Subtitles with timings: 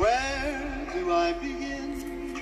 [0.00, 2.40] Where do I begin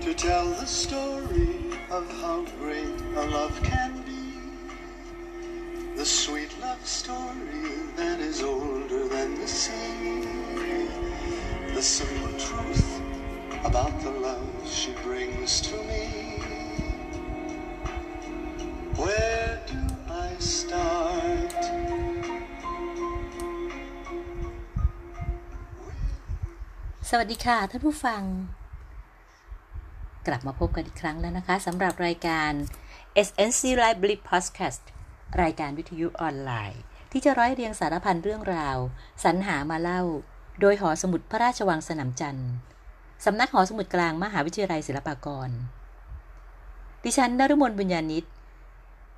[0.00, 1.56] to tell the story
[1.90, 4.38] of how great a love can be?
[5.96, 10.22] The sweet love story that is older than the sea.
[11.74, 13.00] The simple truth
[13.64, 16.38] about the love she brings to me.
[18.94, 19.37] Where
[27.12, 28.22] สวัสดีค่ะท่านผู้ฟัง
[30.26, 32.52] กลับมาพบกันอีกครั้งแล้วนะคะสำหรับรายการ
[33.26, 34.82] SNC Library Podcast
[35.42, 36.80] รายการวิทยุออนไลน์
[37.12, 38.76] ที่จะร้อยเรียงสารพันเรื่องราว
[39.24, 40.02] สรรหามาเล่า
[40.60, 42.50] โดยหอสมุดพระราชวังสนามจันทร์
[43.24, 45.50] สำนักหอสมุดกลางมหาวิทยาลัยศิลปากร
[47.04, 48.24] ดิฉันนรุมนบุญญาณิต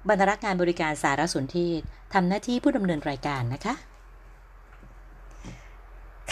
[0.09, 1.80] บรรณารักษ์งานบริการสารสนเทศ
[2.14, 3.89] ทำหน้าที่ผู้ดำเนินรายการนะคะ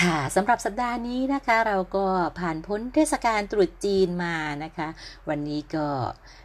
[0.03, 2.07] ค่ะสำหรับสัปดาห์นี้นะคะ เราก็
[2.39, 4.89] ผ่านพ้นเทศกาลตรุษจีนมานะคะ
[5.29, 5.87] วันนี้ก็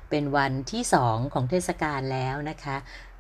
[0.10, 2.76] เป็นวันที่สองของเทศกาลแล้วนะคะ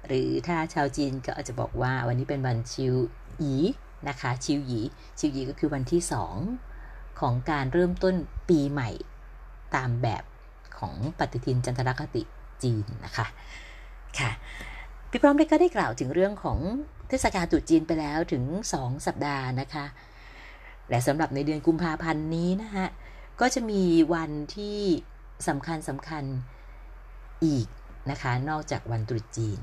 [0.08, 2.95] หรือถ้าชาวจีนก็อาจจะบอกว่าวันนี้เป็นวันชิว
[3.40, 3.58] หยี
[4.09, 4.81] นะคะ ชิวหยี
[5.20, 6.36] ชิวหยีก็คือวันที่สอง
[7.20, 8.16] ของการเริ่มต้น
[8.50, 8.90] ปีใหม่
[9.75, 10.23] ตามแบบ
[10.80, 12.23] ของปฏิทินจันทรคติ
[12.64, 13.25] จีนนะคะ
[14.20, 14.31] ค่ะ
[15.09, 16.59] พี่พร้อมได้ก็ได้กล่าวถึงเรื่องของ
[17.09, 18.44] เทศกาลตรุษจีนไปแล้วถึง
[18.75, 19.86] 2 สัปดาห์นะคะ
[20.89, 22.88] และสำหรับในเดือนกุมภาพันธ์นี้นะฮะ
[23.39, 24.80] ก็จะมีวันที่
[25.48, 26.23] สำคัญสำคัญ
[27.45, 27.67] อีก
[28.09, 29.59] นะคะ นอกจากวันตรุษจีน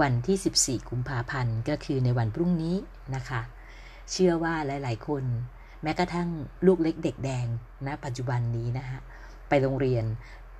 [0.00, 2.76] วันที่ 14 กุมภาพันธ์ก็คือในวันพรุ่งนี้
[3.14, 3.40] นะคะ
[4.10, 5.24] เชื่อว่าหลาย ๆ คน
[5.82, 6.28] แม้กระทั่ง
[6.66, 7.46] ลูกเล็กเด็กแดง
[7.86, 8.98] นะปัจจุบันนี้นะฮะ
[9.48, 10.04] ไปโรงเรียน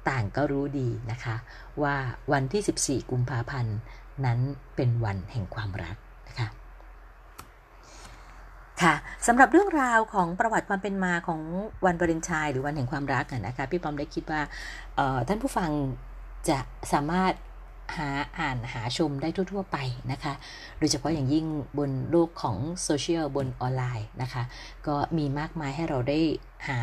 [0.09, 1.37] ต่างก็รู้ดีนะคะ
[1.83, 1.95] ว่า
[2.33, 3.77] วันที่ 14 กุมภาพันธ์
[4.25, 4.39] นั้น
[4.77, 5.97] เป็นวันแห่งความรัก
[6.29, 6.49] นะคะ
[8.83, 8.95] ค่ะ
[9.27, 11.41] สำหรับเรื่องราวของประวัติความเป็นมาของ
[11.87, 14.41] วันวาเลนไทน์หรือวันแห่งความรักนะคะพี่ปอมได้คิดว่า
[15.29, 15.71] ท่านผู้ฟัง
[16.49, 16.59] จะ
[16.93, 17.35] สามารถ
[17.97, 19.79] หาอ่านหาชมได้ทั่ว ๆ ไป
[20.13, 20.33] นะคะ
[20.79, 21.47] โดยเฉพาะอย่างยิ่ง
[21.79, 24.43] บนโลกของโซเชียลบนออนไลน์นะคะ
[24.87, 26.19] ก็มีมากมายให้เราได้
[26.69, 26.81] หา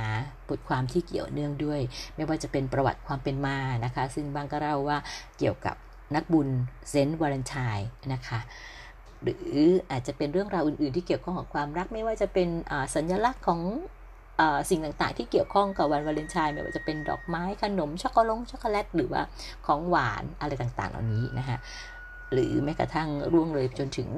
[0.50, 1.82] บทความที่เกี่ยวเนื่องด้วย
[2.16, 4.98] ไม่ว่าจะเป็นประวัติความเป็นมานะคะ ซึ่งบางก็เล่าว่า
[5.40, 5.76] เกี่ยวกับ
[6.16, 6.48] นักบุญ
[6.90, 8.40] เซนต์วาเลนไทน์นะคะ
[9.24, 9.56] หรือ
[9.92, 12.50] อาจจะเป็นเรื่องราวอื่น ๆ ที่เกี่ยวข้องกับความรักไม่ว่าจะเป็น
[12.96, 13.62] สัญลักษณ์ของ
[14.70, 19.22] สิ่งต่างๆ ที่เกี่ยวข้องกับวันวาเลนไทน์ไม่ว่าจะเป็นดอกไม้ขนมช็อกโกแลตช็อกโกแลตหรือว่า
[19.66, 21.58] ของหวานอะไรต่างๆ เหล่านี้นะคะ
[22.34, 24.10] หรือแม้กระทั่งล่วงเลยจนถึง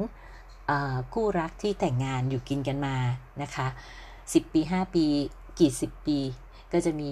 [1.13, 2.95] คู่รักที่แต่งงานอยู่กินกันมา
[3.41, 3.67] นะคะ
[4.11, 5.05] 10 ปี 5 ปี
[5.59, 6.17] กี่สิบปี
[6.73, 7.11] ก็จะมี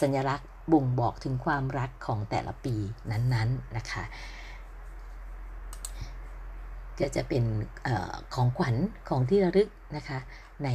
[0.00, 2.74] สัญลักษณ์บ่งบอกถึงความรักของแต่ละปี
[3.10, 4.04] นั้นๆนนนะคะ
[7.00, 7.44] ก็จะเป็น
[7.86, 7.88] อ
[8.34, 8.74] ของขวัญ
[9.08, 10.18] ของที่ระลึกนะคะ
[10.64, 10.70] ใน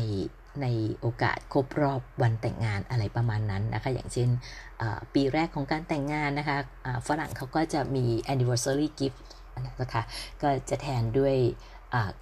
[0.61, 0.67] ใน
[1.01, 4.29] โอกาสครบรอบวันแต่งงานอะไรประมาณนั้นนะคะ อย่างเช่น
[5.13, 6.57] ปีแรกของการแต่งงานนะคะ
[7.07, 9.19] ฝรั่งเขาก็จะมี anniversary gift
[9.81, 10.03] นะคะ
[10.41, 11.35] ก็จะแทนด้วย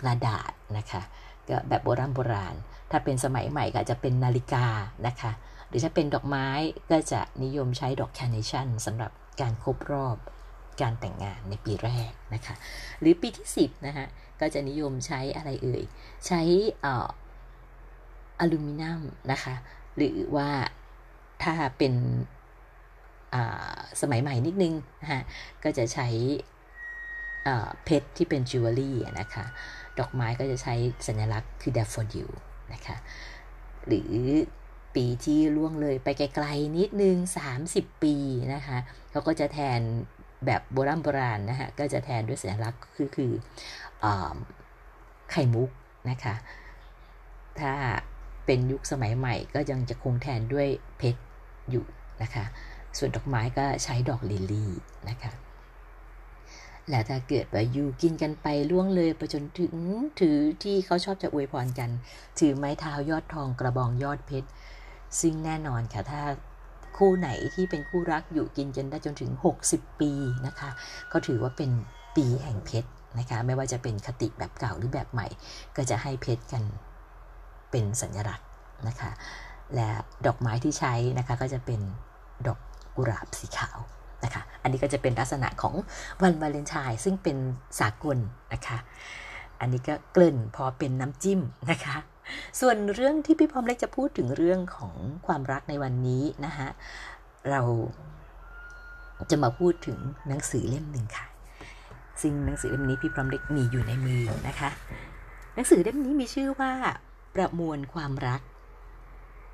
[0.02, 1.02] กระดาษนะคะ
[1.50, 2.56] ก็แบบโบราณโบราณ
[2.92, 4.66] ถ้าเป็นสมัยใหม่ก็จะเป็นนาฬิกา
[5.08, 5.32] นะคะ
[5.68, 6.48] หรือถ้าเป็นดอกไม้
[6.92, 10.18] ก็จะนิยมใช้ดอกแคเนชั่นสำหรับการครบรอบ
[10.82, 12.56] การแต่งงานในปีแรกนะคะ
[13.00, 14.06] หรือปีที่ 10 นะคะ
[14.40, 15.84] ก็จะนิยมใช้อะไรเอ่ย
[16.28, 16.42] ใช้
[16.86, 16.88] อ
[18.52, 19.56] ลูมิเนียมนะคะ
[19.98, 20.50] หรือว่า
[21.44, 21.94] ถ้าเป็น
[24.02, 25.22] สมัยใหม่นิดนึงนะคะ
[25.64, 26.08] ก็จะใช้
[27.84, 29.46] เพชรที่เป็นจิวเวลรี่นะคะ
[30.00, 30.76] ดอกไม้ก็จะใช้
[31.08, 32.30] สัญลักษณ์คือ daffodil
[32.74, 32.98] นะคะ
[33.88, 34.14] หรือ
[34.96, 37.16] ปีที่ล่วงเลยไปไกลๆนิดนึง
[37.60, 38.16] 30 ปี
[38.54, 38.78] นะคะ
[39.12, 39.82] เขาก็จะแทน
[40.46, 43.32] แบบโบราณโบราณนะคะก็จะแทนด้วยสัญลักษณ์คือคือ
[44.04, 44.06] อ
[45.32, 45.70] ไข่มุก
[46.10, 46.36] นะคะ
[47.60, 47.74] ถ้า
[48.46, 51.22] เป็นยุคสมัยใหม่ก็ยังจะคงแทนด้วยเพชร
[51.70, 51.86] อยู่
[52.22, 52.46] นะคะ
[52.98, 54.72] ส่วนดอกไม้ก็ใช้ดอกลิลลี่
[55.10, 55.32] นะคะ
[56.90, 59.74] และถ้าเกิดว่าอยู่กินกันไปล่วงเลยไปจนถึง
[60.20, 61.90] ถือที่เขาชอบจะอวยพรกัน
[62.40, 64.48] ถือไม้เท้ายอดทองกระบองยอดเพชร
[65.20, 66.22] ซึ่งแน่นอนค่ะถ้า
[66.98, 69.32] คู่ไหนที่เป็นคู่รักอยู่กินกันได้จนถึง
[69.66, 70.12] 60 ปี
[70.48, 70.70] นะคะ
[71.12, 71.72] ก็ถือว่าเป็น
[72.16, 72.90] ปีแห่งเพชร
[73.20, 75.28] นะคะ ไม่ว่าจะเป็นคติแบบเก่าหรือแบบใหม่
[75.78, 76.64] ก็จะให้เพชรกัน
[77.72, 78.48] เป็นสัญลักษณ์
[78.88, 79.12] นะคะ
[79.76, 79.90] และ
[80.26, 81.82] ดอกไม้ที่ใช้นะคะก็จะเป็น
[82.48, 82.60] ดอก
[82.96, 83.78] กุหลาบสีขาว
[84.24, 85.76] นะคะ อันนี้ก็จะเป็นลักษณะของ
[86.22, 87.38] วันวาเลนไทน์ซึ่งเป็น
[87.80, 88.18] สากล
[88.54, 88.78] นะคะ
[89.60, 91.40] อันนี้ก็เกลิ่นพอเป็นน้ำจิ้ม
[91.72, 91.96] นะคะ
[92.60, 94.96] ส่วนเรื่องที่พี่พร้อมเล็กจะพูดถึงเรื่องของ
[95.28, 96.68] ความรักในวันนี้นะคะ
[97.50, 97.62] เรา
[99.32, 99.98] จะมาพูดถึง
[100.28, 101.26] หนังสือเล่มหนึ่งค่ะ
[102.22, 104.70] ซึ่งหนังสือเล่มนี้พี่พร้อมเล็กมีอยู่ในมือนะคะ
[105.56, 106.72] หนังสือเล่มนี้มีชื่อว่า
[107.36, 108.42] ประมวลความรัก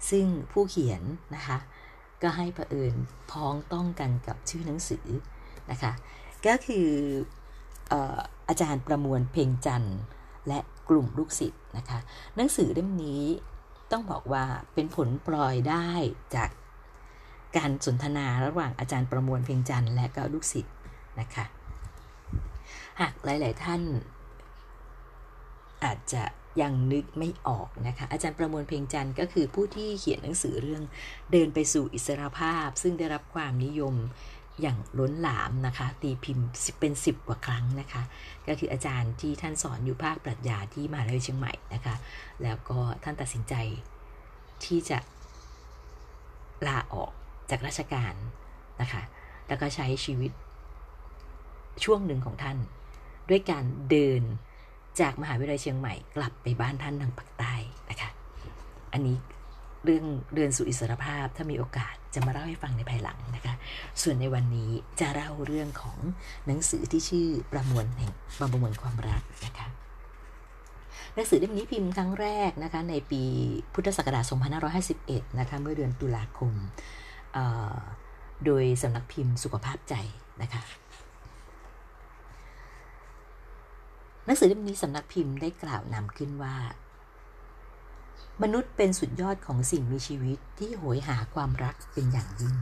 [0.10, 1.04] ซึ่งผู้เขียน
[1.36, 1.58] นะคะ
[2.22, 2.94] ก็ให้ประเอิญ
[3.32, 5.08] พ้องต้องกันกับชื่อหนังสือ
[5.72, 5.92] นะคะ
[6.46, 6.88] ก็คือ
[8.50, 10.00] อาจารย์ประมวลเพ่งจันทร์
[10.48, 10.60] และ
[10.90, 12.00] กลุ่มลูกศิษย์นะคะ
[12.36, 13.24] หนังสือเล่มนี้
[13.92, 14.44] ต้องบอกว่า
[14.74, 15.88] เป็นผลปล่อยได้
[16.36, 16.50] จาก
[17.58, 20.76] การสนทนาระหว่างอาจารย์ประมวลเพ่งจันทร์และก็ลูกศิษย์
[21.20, 21.46] นะคะ
[23.02, 23.82] หากหลาย ๆ ท่าน
[25.84, 26.24] อาจจะ
[26.62, 30.84] ยังนึกไม่ออกนะคะ อาจารย์ประมวลเพ่งจันทร์ก็คือผู้ที่เขียนหนังสือเรื่อง
[31.32, 33.96] เดินไปสู่อิสรภาพ ซึ่งได้รับความนิยม
[34.62, 36.46] อย่างล้นหลามนะคะ ตีพิมพ์
[36.80, 38.02] เป็นสิบกว่าครั้งนะคะ
[38.48, 41.96] ก็คืออาจารย์ที่ท่านสอนอยู่ภาคปรัชญาที่มหาวิทยาลัยเชียงใหม่นะคะ
[42.44, 43.54] แล้วก็ท่านตัดสินใจ
[44.66, 44.98] ที่จะ
[46.68, 47.12] ลาออก
[47.50, 48.14] จากราชการ
[48.82, 49.02] นะคะ
[49.48, 50.32] แล้วก็ใช้ชีวิต
[51.84, 52.58] ช่วงหนึ่งของท่าน
[53.30, 54.22] ด้วยการเดิน
[55.00, 57.54] จากมหาวิทยาลัยเชียงใหม่กลับไปบ้านท่านทางภาคใต้
[57.90, 58.10] นะคะ
[58.94, 59.18] อันนี้
[59.84, 60.06] เรื่อง
[60.36, 63.54] เดินสู่อิสรภาพถ้ามีโอกาส จะมาเล่าให้ฟังในภายหลังนะคะ
[64.02, 65.98] ส่วนในวันนี้จะเล่าเรื่องของ
[66.46, 69.68] หนังสือที่ชื่อประมวลแห่งประมวลความรักนะคะ
[71.16, 73.24] หนังสือเล่มนี้พิมพ์ครั้งแรกนะคะในปี
[73.74, 74.26] พุทธศักราช
[74.82, 76.54] 2551 นะคะเมื่อเดือนตุลาคม
[78.46, 79.96] โดยสำนักพิมพ์สุขภาพใจ
[80.42, 80.62] นะคะ
[84.26, 86.56] หนังสือเล่มนี้สำนักพิมพ์ได้กล่าวนำขึ้นว่า
[88.44, 92.56] มนุษย์เป็นสุดยอดของสิ่งมีชีวิตที่โหยหาความรักเป็นอย่างยิ่ง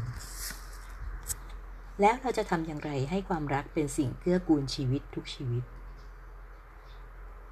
[2.01, 5.63] แล้วเราจะทำอย่างไรให้ความรักเป็นสิ่งเกื้อกูลชีวิตทุกชีวิต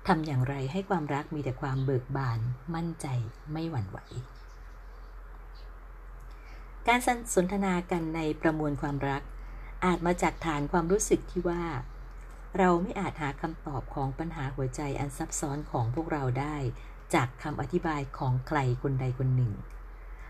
[0.07, 2.39] ทำอย่างไรให้ความรักมีแต่ความเบิกบาน
[2.75, 3.07] มั่นใจ
[3.51, 3.97] ไม่หวั่นไหว
[6.87, 6.99] การ
[7.35, 9.21] สนทนากันในประมวลความรัก
[9.85, 11.63] อาจมาจากฐานความรู้สึกที่ว่า
[12.57, 16.55] เราไม่อาจหาคำตอบของปัญหาหัวใจอันซับซ้อนของพวกเราได้
[17.15, 19.53] จากคำอธิบายของใครคนใดคนหนึ่ง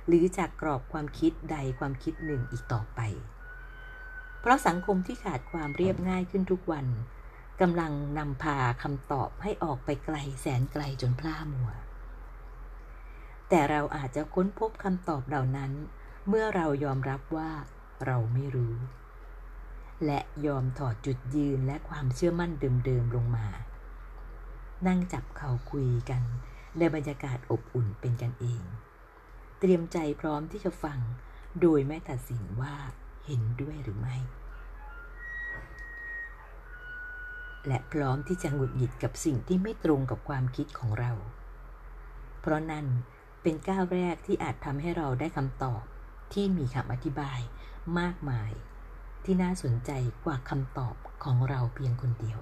[0.07, 2.99] หรือจากกรอบความคิดใดความคิดหนึ่งอีกต่อไป
[4.39, 6.87] เพราะสังคมที่ขาดความเรียบง่ายขึ้นทุกวัน
[7.61, 11.71] กำลังนำพาคำตอบให้ออกไปไกลแสนไกลจนพล่ามัว
[13.49, 15.71] แต่เราอาจจะค้นพบคำตอบเหล่านั้น
[16.27, 17.51] เมื่อเรายอมรับว่า
[18.05, 18.75] เราไม่รู้
[20.05, 22.51] และยอมถอดจุดยืนและความเชื่อมั่น
[22.85, 23.47] เดิมๆลงมา
[24.87, 26.23] นั่งจับเข่าคุยกัน
[26.77, 28.63] ในบรรยากาศอบอุ่นเป็นกันเอง
[29.59, 30.99] เตรียมใจพร้อมที่จะฟัง
[31.61, 32.75] โดยไม่ตัดสินว่า
[33.25, 34.17] เห็นด้วยหรือไม่
[37.67, 41.11] และพร้อมที่จะหงุดหงิดกับสิ่งที่ไม่ตรงกับความคิดของเรา
[42.41, 42.85] เพราะนั่น
[43.41, 45.83] เป็นก้าวแรกที่อาจทำให้เราได้คำตอบ
[46.33, 47.39] ที่มีคำอธิบาย
[47.99, 48.51] มากมาย
[49.23, 49.91] ที่น่าสนใจ
[50.25, 52.39] กว่าคำตอบของเราเพียงคนเดียว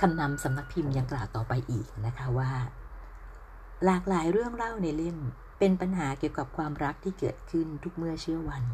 [0.00, 2.50] คำนำสำนักพิมพ์ยังกล่าวต่อไปอีกนะคะว่า
[3.84, 5.18] หลากหลายเรื่องเล่าในเล่ม
[5.58, 8.64] เป็นปัญหาเกี่ยวกับความรักที่เกิดขึ้นทุกเมื่อเชื่อวัน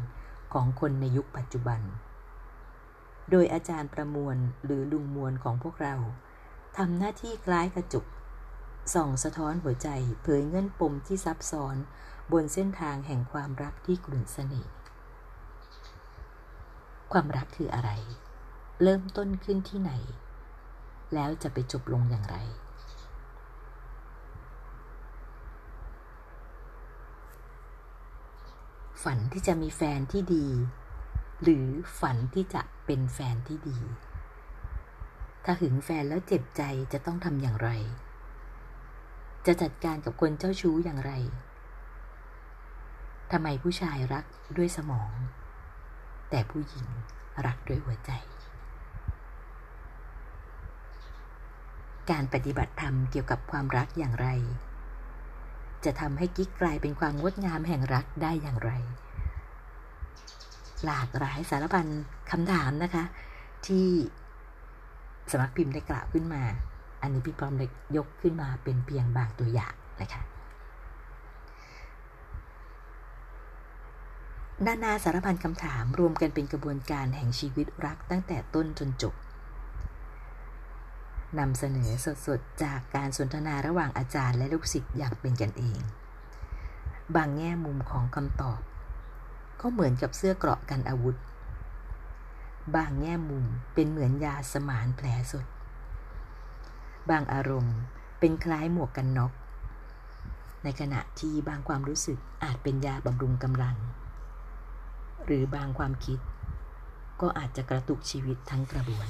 [0.53, 1.81] ของคนในยุคปัจจุบัน
[3.31, 5.95] โดยอาจารย์ประมวลหรือลุงมวลของพวกเรา
[6.77, 8.05] ทำหน้าที่คล้ายกระจุก
[8.93, 9.89] ส่องสะท้อนหัวใจ
[10.23, 11.75] เผยเงื่อนปมที่ซับซ้อน
[12.31, 14.73] บนเส้นทางแห่งความรักที่กลุ่นเสน่ห์
[17.11, 17.91] ความรักคืออะไร
[18.83, 19.91] เริ่มต้นขึ้นที่ไหน
[21.13, 22.37] แล้วจะไปจบลงอย่างไร
[29.03, 30.47] ฝันที่จะมีแฟนที่ดี
[31.43, 31.67] หรือ
[31.99, 33.79] ฝันที่จะเป็นแฟนที่ดี
[35.45, 36.61] ถ้าหึงแฟนแล้วเจ็บใจ
[36.93, 37.69] จะต้องทำอย่างไร
[39.45, 41.11] จะจัดการกับคนเจ้าชู้อย่างไร
[43.31, 44.25] ทำไมผู้ชายรัก
[44.57, 45.13] ด้วยสมอง
[46.29, 46.87] แต่ผู้หญิง
[47.45, 48.11] รักด้วยหัวใจ
[52.11, 54.27] การปฏิบัติธรรมเกี่ยวกับความรักอย่างไร
[55.85, 58.71] จะทำให้กิ๊กกลายเป็นความงดงามแห่งรักได้อย่างไร
[60.85, 61.87] หลากหลายสารพัน
[62.31, 63.03] คำถามนะคะ
[63.67, 63.89] ที่
[65.31, 66.43] สมัครพิมพ์ได้กล่าวขึ้นมา
[67.01, 70.21] อันนี้พี่พร้อมเล็กยกขึ้นมาเป็นเพียงบางตัวอย่างนะคะ
[74.65, 79.13] นานาสารพันคำถามรวมกันเป็นกระบวนการแห่งชีวิตรักตั้งแต่ต้นจนจบ
[81.37, 81.89] นำเสนอ
[82.25, 85.79] สดๆ จากการสนทนาระหว่างอาจารย์และลูกศิษย์อย่างเป็นกันเอง
[87.15, 88.59] บางแง่มุมของคำตอบ
[89.61, 91.15] ก็เหมือนกับเสื้อเกราะกันอาวุธ
[92.75, 95.45] บางแง่มุมเป็นเหมือนยาสมานแผลสด
[97.09, 97.77] บางอารมณ์
[98.19, 99.31] เป็นคล้ายหมวกกันน็อก
[100.63, 103.75] ในขณะที่บางความรู้สึกอาจเป็นยาบำรุงกำลัง
[105.25, 106.19] หรือบางความคิด
[107.21, 109.07] ก็อาจจะกระตุกชีวิตทั้งกระบวน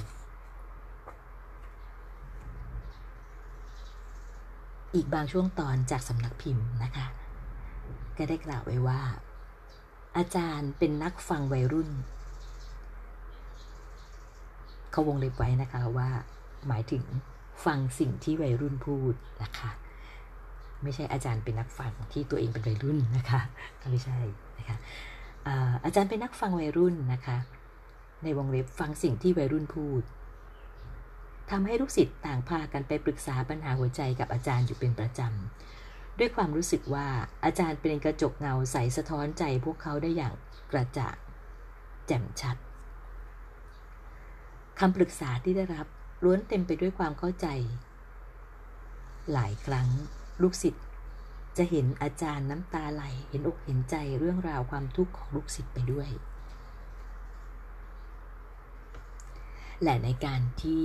[4.94, 7.06] อีกบางช่วงตอนจากสำนักพิมพ์นะคะ
[8.16, 9.00] ก็ได้กล่าวไว้ว่า
[10.16, 11.90] อาจารย์เป็นนักฟังวัยรุ่น
[14.90, 16.08] เขาวงเล็บไว้นะคะว่า
[16.68, 17.02] หมายถึง
[17.64, 19.70] ฟังสิ่งที่วัยรุ่นพูดนะคะ
[20.82, 23.40] ไม่ใช่อาจารย์เป็นนักฟังที่ตัวเองเป็นวัยรุ่นนะคะ
[23.92, 24.18] ไม่ใช่
[24.58, 24.76] นะคะ
[25.84, 27.36] อาจารย์เป็นนักฟังวัยรุ่นนะคะ
[28.22, 30.02] ในวงเล็บฟังสิ่งที่วัยรุ่นพูด
[31.50, 37.08] ทำให้ลูกศิษย์ต่างพากันไปปรึกษาปัญหาหัวใจกับอาจารย์อยู่เป็นประจำ ด้วยความรู้สึกว่า
[37.44, 40.34] อาจารย์เป็นกระจกเงาใสสะท้อนใจพวกเขาได้อย่าง
[40.72, 41.16] กระจ่าง
[42.06, 42.56] แจ่มชัด
[44.78, 45.86] คำปรึกษาที่ได้รับ
[46.24, 47.46] ล้วนเต็มไปด้วยความเข้าใจ
[49.32, 49.88] หลายครั้ง
[50.42, 50.84] ลูกศิษย์
[51.56, 56.08] จะเห็นอาจารย์น้ำตาไหล เห็นอกเห็นใจเรื่องราวความทุกข์ของลูกศิษย์ไปด้วย
[59.82, 60.84] และในการที่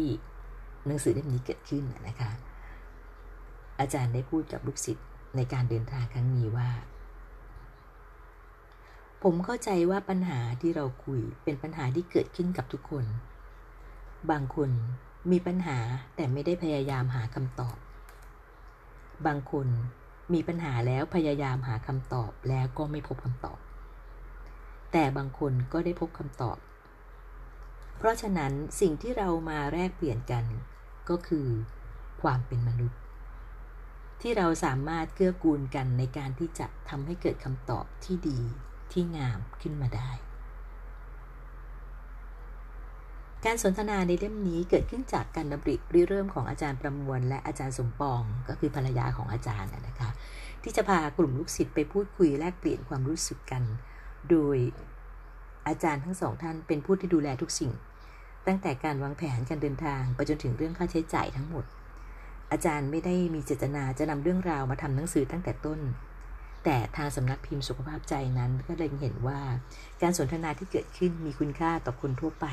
[0.88, 2.32] หนังสือเล่มนี้เกิดขึ้นนะคะ
[3.80, 6.70] อาจารย์ได้พูดกับลูกศิษย์ในการเดินทางครั้งนี้ว่า
[9.24, 13.06] ผมเข้าใจว่าปัญหาที่เราคุยเป็นปัญหาที่เกิดขึ้นกับทุกคน
[14.32, 14.72] บางคน
[15.32, 15.78] มีปัญหา
[16.16, 17.78] แต่ไม่ได้พยายามหาคำตอบ
[19.28, 19.68] บางคน
[20.34, 23.60] มีปัญหาแล้วพยายามหาคำตอบแล้วก็ไม่พบคำตอบ
[24.92, 26.58] แต่บางคนก็ได้พบคำตอบ
[27.98, 28.52] เพราะฉะนั้น
[28.82, 30.46] สิ่งที่เรามาแลกเปลี่ยนกัน
[31.10, 31.48] ก็คือ
[32.22, 33.00] ความเป็นมนุษย์
[34.22, 38.40] ที่เราสามารถเกื้อกูลกันในการที่จะทำให้เกิดคำตอบที่ดี
[38.92, 40.12] ที่งามขึ้นมาได้
[43.46, 50.10] การสนทนาในเล่มนี้เกิดขึ้นจากการดำริริเริ่มของอาจารย์ประมวล และอาจารย์สมปองก็คือภรรยาของอาจารย์นะคะ
[50.64, 53.64] ที่จะพากลุ่มลูกศิษย์ไปพูดคุยแลกเปลี่ยนความรู้สึกกัน
[54.30, 54.58] โดย
[55.68, 57.72] อาจารย์ทั้งสองท่านเป็นผู้ที่ดูแลทุกสิ่ง
[58.48, 61.66] ตั้งแต่การวางแผนการเดินทางไปจนถึงเรื่องค่าใช้จ่ายทั้งหมด
[62.52, 65.80] อาจารย์ไม่ได้มีเจตนาจะนำเรื่องราวมาทำหนังสือตั้งแต่ต้น
[66.64, 69.40] แต่ทางสำนักพิมพ์สุขภาพใจนั้นก็เลยเห็นว่า
[70.02, 72.46] การสนทนาที่เกิดขึ้นมีคุณค่าต่อคนทั่วไป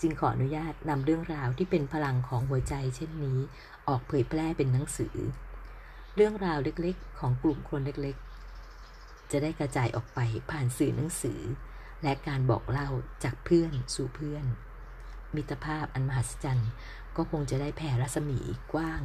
[0.00, 3.38] จึงขออนุญาตนำเรื่องราวที่เป็นพลังของหัวใจ เช่นนี้
[3.88, 5.16] ออกเผยแพร่เป็นหนังสือ
[6.14, 11.40] เรื่องราวเล็กๆ ของกลุ่มคนเล็กๆ จะได้กระจายออกไปผ่านสื่อหนังสือ
[12.02, 12.88] และการบอกเล่า
[13.24, 14.44] จากเพื่อนสู่เพื่อน
[15.36, 16.70] มิตรภาพอันมหัศจรรย์
[17.16, 18.38] ก็คงจะได้แผ่รัศมี
[18.72, 19.02] กว้าง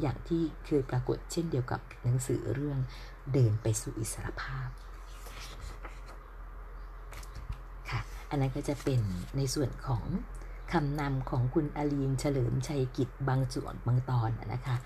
[0.00, 2.78] อย่างที่เคยปรากฏเช่นเดียวกับหนังสือเรื่อง
[3.32, 4.68] เดินไปสู่อิสรภาพ
[7.90, 8.00] ค่ะ
[8.30, 9.00] อันนั้นก็จะเป็น
[9.36, 10.04] ในส่วนของ
[10.72, 14.76] คำนำของคุณอลีนเฉลิมชัยกิจบางส่วนบางตอนนะคะ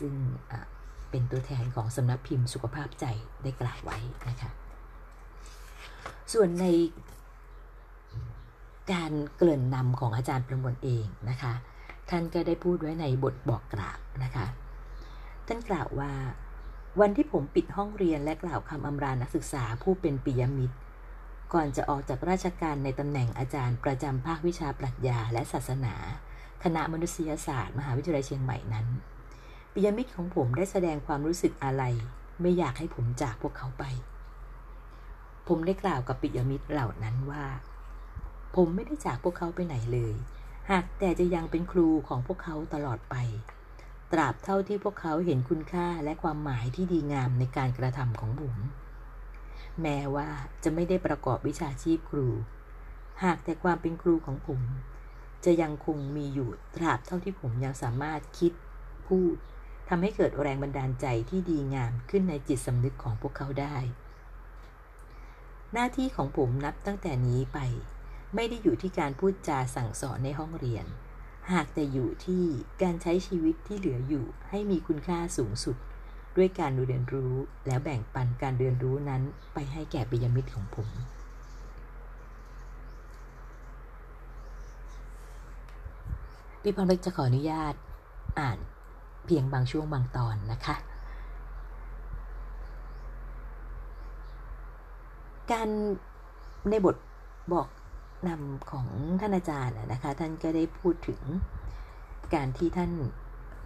[0.00, 0.12] ซึ่ง
[1.10, 3.06] เป็นตัวแทนของสำนักพิมพ์สุขภาพใจ
[3.42, 4.50] ได้กล่าวไว้นะคะ
[6.32, 6.66] ส่วนใน
[8.92, 11.52] การเกริ่นนำของอาจารย์ประมวลเองนะคะ
[12.10, 14.46] ท่านก็ได้พูดไว้ในบทบอกกล่าวนะคะ
[15.46, 16.12] ท่านกล่าวว่า
[17.00, 20.76] วันที่ผมปิดห้องเรียนและกล่าวคำอำรานักศึกษาผู้เป็นปิยมิตร
[21.52, 25.94] ก่อนจะออกจากราชการในตำแหน่งอาจารย์ประจำภาควิชาปรัชญาและศาสนา
[26.64, 28.86] คณะมนุษยศาสตร์ มหาวิทยาลัยเชียงใหม่นั้น
[29.72, 31.82] ปิยมิตรของผมได้แสดงความรู้สึกอะไร
[32.40, 33.84] ไม่อยากให้ผมจากพวกเขาไป
[35.48, 37.44] ผมได้กล่าวกับปิยมิตรเหล่านั้นว่า
[38.62, 40.14] ผมไม่ได้จากพวกเขาไปไหนเลย
[40.70, 43.14] หากแต่จะยังเป็นครูของพวกเขาตลอดไป
[44.12, 48.56] ตราบเท่าที่พวกเขาเห็นคุณค่าและความหมายที่ดีงามในการกระทำของผม
[49.82, 50.28] แม้ว่า
[50.64, 52.28] จะไม่ได้ประกอบวิชาชีพครู
[53.24, 54.60] หากแต่ความเป็นครูของผม
[55.44, 58.52] จะยังคงมีอยู่ตราบเท่าที่ผมยังสามารถคิด
[59.06, 59.36] พูด
[59.88, 63.76] ทำให้เกิดแรงบันดาลใจที่ดีงามขึ้นในจิตสำนึกของพวกเขาได้
[65.72, 67.60] หน้าที่ของผมนับตั้งแต่นี้ไป
[68.34, 70.86] ไม่ได้อยู่ที่การพูดจาสั่งสอนในห้องเรียน
[71.52, 72.44] หากแต่อยู่ที่
[72.82, 75.76] การใช้ชีวิตที่เหลืออยู่ให้มีคุณค่าสูงสุด
[76.36, 77.34] ด้วยการเรียนรู้
[77.66, 79.22] แล้วแบ่งปันการเรียนรู้นั้น
[79.54, 80.88] ไปให้แก่ปิยมิตรของผม
[86.62, 87.74] พี่พรเล็กจะขออนุญาต
[88.38, 88.58] อ่าน
[89.26, 90.76] เพียงบางช่วงบางตอนนะคะ
[95.50, 95.68] การ
[96.70, 96.96] ในบท
[97.52, 97.66] บอก
[98.28, 98.88] นำของ
[99.20, 101.20] ท่านอาจารย์นะคะ ท่านก็ได้พูดถึง
[102.34, 102.92] การที่ท่าน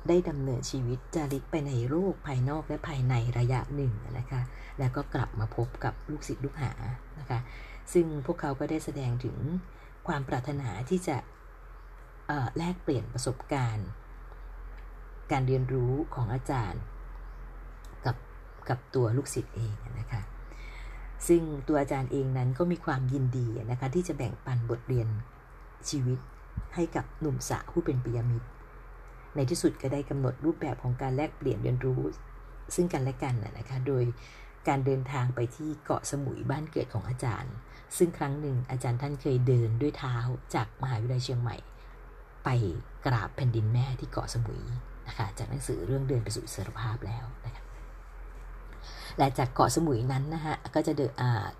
[0.09, 4.41] ได้ดำเนินชีวิตจาริกไปในโลกภายนอกและภายในระยะหนึ่งนะคะ
[4.79, 6.73] แล้วก็กลับมาพบกับลูกศิษย์ลูกหา
[7.19, 7.39] นะคะ
[7.93, 9.37] ซึ่งพวกเขาก็ได้แสดงถึง
[10.07, 11.17] ความปรารถนาที่จะ
[12.57, 13.89] แลกเปลี่ยนประสบการณ์
[15.33, 16.83] การเรียนรู้ของอาจารย์
[18.05, 18.17] กับ
[18.69, 20.23] กับตัวลูกศิษย์เองนะคะ
[21.29, 25.09] ซึ่งตัวอาจารย์เองนั้นก็มีความยินดีนะคะที่จะแบ่งปันบทเรียน
[25.89, 26.19] ชีวิต
[26.75, 28.49] ให้กับหนุ่มสาวผู้เป็นปิยมิตร
[29.35, 32.01] ในที่สุดก็ได้กำหนดรูปแบบของการแลกเปลี่ยนเรียนรู้
[32.75, 34.03] ซึ่งกันและกันนะคะโดย
[34.69, 37.55] การเดินทางไปที่เกาะสมุยบ้านเกิดของอาจารย์
[37.97, 40.17] ซึ่งครั้งหนึ่งอาจารย์ท่านเคยเดินด้วยเท้า
[40.55, 41.57] จากมหาวิทยาลัยเชียงใหม่
[42.45, 42.49] ไป
[43.07, 44.63] กราบแผ่นดินแม่ที่เกาะสมุย
[45.07, 47.62] นะคะจากหนังสือเรื่องเดินไปสู่อิสรภาพแล้วนะคะ
[49.19, 51.13] และจากเกาะสมุยนั้นนะฮะก็จะเดิน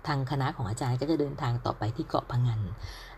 [0.07, 2.61] ทางคณะของอาจารย์ก็จะเดินทางต่อไปที่เกาะพังงาน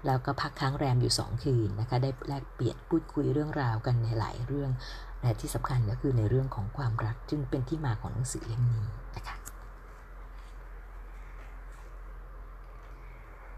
[0.05, 4.71] แล้วก็พักค้างแรมอยู่ 2 คืนนะคะ ได้แลกเปลี่ยนพูดคุยเรื่องราวกันในหลายเรื่อง
[5.21, 9.35] และที่สำคัญก็คือในเรื่องของความรักจึงเป็นที่มาของหนังสือเล่มนี้นะคะ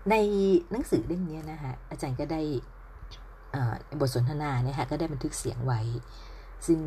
[0.10, 0.15] ใน
[0.72, 2.41] หนังสือเล่มนี้นะคะอาจารย์ก็ได้
[4.00, 5.81] บทสนทนาเนี่ยค่ะก็ได้บันทึกเสียงไว้
[6.67, 6.79] ซึ่ง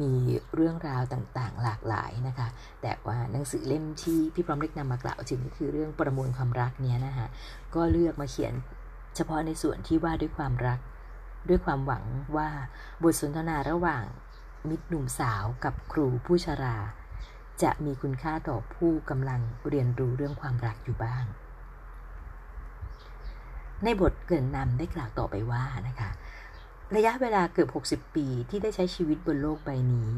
[0.00, 0.12] มี
[0.54, 2.48] เรื่องราวต่างๆ หลากหลายนะคะ
[2.82, 7.26] แต่ว่าหนังสือเล่มที่พี่พร้อมเล็กนำมากล่าวถึงก็คือเรื่องประมวลความรักเนี้ยนะคะ
[7.74, 8.54] ก็เลือกมาเขียน
[9.16, 10.78] เฉพาะในส่วนที่ว่าด้วยความรัก
[11.48, 12.04] ด้วยความหวัง
[12.36, 12.48] ว่า
[13.02, 14.04] บทสนทนาระหว่าง
[14.68, 16.76] มิตรหนุ่มสาวกับครูผู้ชรา
[17.62, 21.24] จะมีคุณค่าต่อผู้กำลังเรียนรู้เรื่องความรักอยู่บ้าง
[23.84, 26.10] ในบทเกินนำได้กล่าวต่อไปว่านะคะ
[26.96, 27.68] ระยะเวลาเกือบ
[28.06, 30.10] 60 ปีที่ได้ใช้ชีวิตบนโลกใบนี้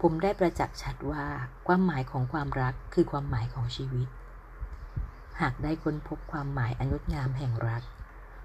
[0.00, 1.24] ผมได้ประจักษ์ชัดว่า
[1.66, 4.08] ความหมายของความรักคือความหมายของชีวิต
[5.40, 7.82] หากได้ค้นพบความหมายอันงดงามแห่งรัก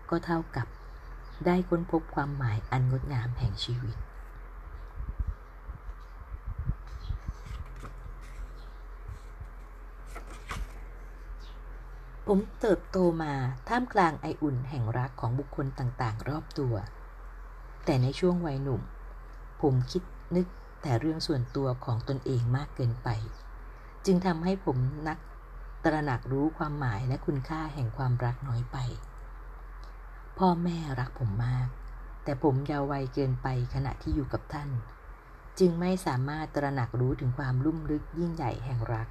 [0.09, 0.67] ก็เท่ากับ
[1.45, 3.95] ได้ค้นพบความหมายอันงดงามแห่งชีวิต
[12.27, 13.33] ผมเติบโตมา
[13.69, 16.75] ท่ามกลางไออุ่นแห่งรักของบุคคลต่างๆ รอบตัว
[17.85, 18.81] แต่ในช่วงวัยหนุ่ม
[19.61, 20.03] ผมคิด
[20.35, 20.47] นึก
[20.81, 23.09] แต่เรื่องส่วนตัวของตนเองมากเกินไป
[24.05, 25.17] จึงทำให้ผมนัก
[25.83, 28.77] ตระหนักรู้ความหมายและคุณค่าแห่งความรักน้อยไป
[30.37, 31.67] พ่อแม่รักผมมาก
[32.23, 34.69] แต่ผมยาววัยเกินไปขณะที่อยู่กับท่าน
[35.59, 39.07] จึงไม่สามารถตระหนักรู้ถึงความลุ่มลึกยิ่งใหญ่แห่งรัก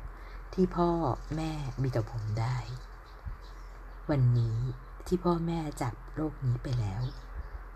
[0.55, 0.91] ที่พ่อ
[1.37, 1.53] แม่
[1.83, 2.57] มีต่อผมได้
[4.11, 4.59] วันนี้
[5.07, 7.01] ที่พ่อแม่จากโลกนี้ไปแล้ว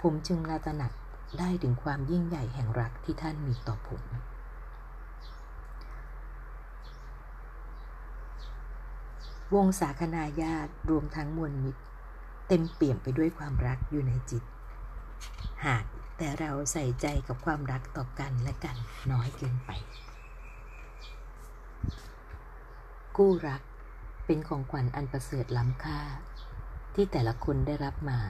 [0.08, 0.92] ผมจึงราตระหนัก
[1.38, 4.02] ได้ถึงความยิ่งใหญ่แห่งรักที่ท่านมีต่อผม
[9.54, 11.82] วงสาคนาญาติรวมทั้งมวลมิตร
[12.48, 14.42] เต็มเปี่ยมไปด้วยความรักอยู่ในจิต
[15.66, 15.84] หาก
[16.16, 18.76] แต่เราใส่ใจกับความรักต่อกันและกัน
[19.12, 19.70] น้อยเกินไป
[23.16, 23.62] กู้รัก
[24.26, 26.00] เป็นของขวัญอันประเสริฐล้ำค่า
[26.94, 28.20] ที่แต่ละคนได้รับมา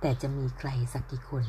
[0.00, 1.44] แต่จะมีใครสักกี่คน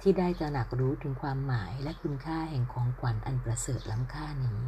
[0.00, 4.60] ที่ได้ตระหนักรู้ถึงความหมายและคุณค่าแห่งของขวัญอันประเสริฐล้ำค่านี้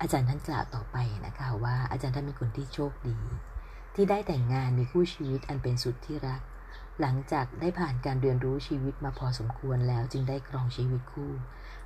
[0.00, 3.16] อาจารย์ท่านกล่าวต่อไปนะคะว่าอาจารย์ท่านเป็นคนที่โชคดี
[3.94, 6.40] ที่ได้แต่งงานมีคู่ชีวิตอันเป็นสุดที่รัก
[7.00, 11.32] หลังจากได้ผ่านการเรียนรู้ชีวิตมาพอสมควรแล้วจึงได้ครองชีวิตคู่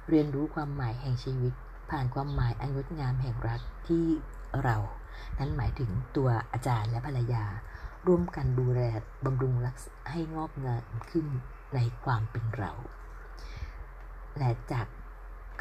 [0.08, 1.52] เรียนรู้ความหมายแห่งชีวิต
[1.90, 4.04] ผ่านความหมายอันงดงามแห่งรักที่
[4.64, 4.76] เรา
[5.38, 7.44] นั้นหมายถึงตัวอาจารย์และภรรยา
[8.06, 8.80] ร่วมกันดูแล
[9.24, 9.76] บำรุงรัก
[10.10, 11.26] ให้งอกงามขึ้น
[11.74, 12.72] ในความเป็นเรา
[14.38, 14.86] และจาก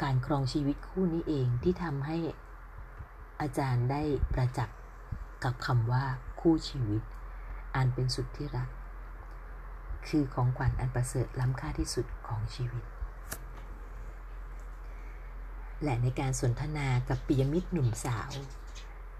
[0.02, 2.18] การครองชีวิตคู่นี้เองที่ทำให้
[3.40, 4.78] อาจารย์ได้ประจักษ์
[5.44, 6.04] กับคำว่า
[6.40, 7.02] คู่ชีวิต
[7.74, 8.68] อันเป็นสุดที่รัก
[10.08, 12.84] คือของขวัญอันประเสริฐล้ำค่าที่สุดของชีวิต
[15.82, 18.30] และในการสนทนากับปิยมิตรหนุ่มสาว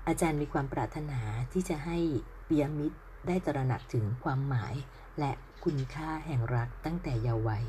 [0.08, 1.20] อาจารย์มีความปรารถนา
[1.52, 1.98] ที่จะให้
[2.48, 4.74] ปียมิตรได้ตระหนักถึงความหมาย
[5.18, 5.32] และ
[5.64, 7.66] คุณค่าแห่งรักตั้งแต่เยาว์วัย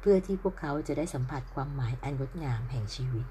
[0.00, 3.26] เพื่อที่พวกเขาจะได้สัมผัสความหมายอันงดงามแห่งชีวิต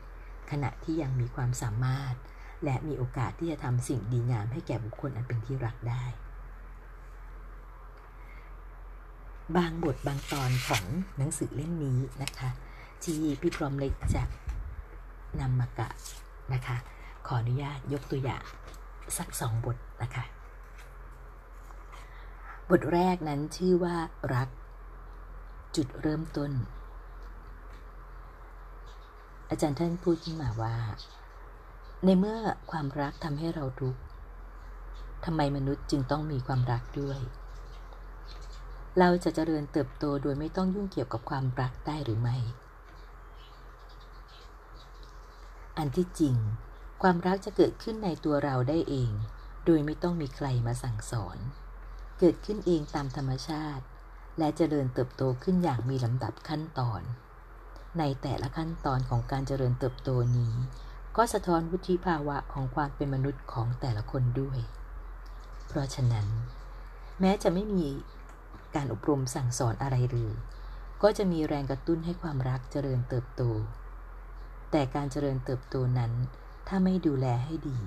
[0.51, 2.15] ขณะที่ยังมีความสามารถ
[2.63, 6.03] และมีโอกาสที่จะทำสิ่งดีงามให้แก่บุคคลอันเป็นที่รักได้
[9.57, 10.85] บางบทบางตอนของ
[11.17, 12.49] หนังสือเล่มนี้นะคะ
[13.03, 14.23] ที่พี่พร้อมเล็กจะ
[15.39, 15.89] นำมากะ
[16.53, 16.77] นะคะ
[17.27, 18.43] ขออนุญาตยกตัวอย่าง
[19.17, 20.25] สักสองบทนะคะ
[22.69, 23.95] บทแรกนั้นชื่อว่า
[24.33, 24.49] รัก
[25.75, 26.51] จุดเริ่มต้น
[29.49, 30.75] อาจารย์ท่านพูดขึ้นมาว่า
[32.05, 32.39] ในเมื่อ
[32.71, 34.01] ความรักทำให้เราทุกข์
[35.25, 37.19] ทำไมมนุษย์จึงต้องมีความรักด้วย
[38.99, 42.37] เราจะเจริญเติบโตโดยไม่ต้องยุ่งเกี่ยวกับความรักได้หรือไม่
[45.77, 46.35] อันที่จริง
[47.01, 49.11] ความรักจะเกิดขึ้นในตัวเราได้เอง
[49.65, 51.37] โดยไม่ต้องมีใครมาสั่งสอน
[52.19, 53.83] เกิดขึ้นเองตามธรรมชาติ
[54.39, 57.01] และเจริญเติบโตขึ้นอย่างมีลำดับขั้นตอน
[57.99, 60.53] ในแต่ละขั้นตอนของการเจริญเติบโตนี้
[61.17, 64.59] ก็สะท้อนวุฒิภาวะของความเป็นมนุษย์ของแต่ละคนด้วย
[65.67, 66.27] เพราะฉะนั้น
[67.19, 67.87] แม้จะไม่มี
[68.75, 70.33] การอบรมสั่งสอนอะไรเลย
[71.03, 73.43] ก็จะมีแรงกระตุ้นให้ความรักเจริญเติบโต
[74.71, 76.11] แต่การเจริญเติบโตนั้น
[76.73, 77.79] ถ้าไม่ดูแลให้ดี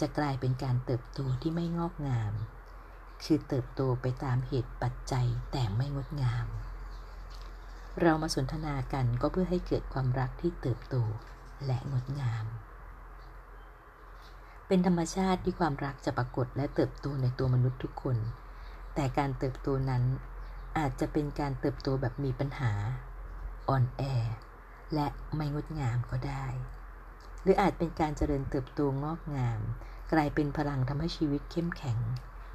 [0.00, 2.32] จะกลายเป็นการเติบโตที่ไม่งอกงาม
[3.24, 6.46] คือเติบโตไปตามเหตุปัจจัยแต่ไม่งดงาม
[8.00, 10.96] เรามาสนทนากันก็เพื่อให้เกิดความรักที่เติบโต
[11.66, 12.44] และงดงาม
[14.66, 18.16] เป็นธรรมชาติที่ความรักจะปรากฏและเติบโตในตัวมนุษย์ทุกคน
[18.94, 20.02] แต่การเติบโตนั้น
[20.78, 22.72] อาจจะเป็นการเติบโตแบบมีปัญหา
[23.68, 24.02] อ่อนแอ
[24.94, 26.44] และไม่งดงามก็ได้
[27.42, 29.60] หรืออาจเป็นการเจริญเติบโตงอกงาม
[30.12, 31.98] กลายเป็นพลังทำให้ชีวิตเข้มแข็ง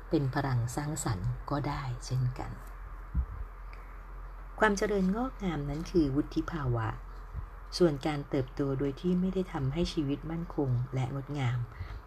[0.10, 2.52] เป็นพลังสร้างสรรค์ก็ได้เช่นกัน
[4.60, 6.88] ความเจริญงอกงามนั้นคือวุฒิภาวะ
[7.78, 11.58] ส่วนการเติบโตโดยที่ไม่ได้ทำให้ชีวิตมั่นคงและงดงาม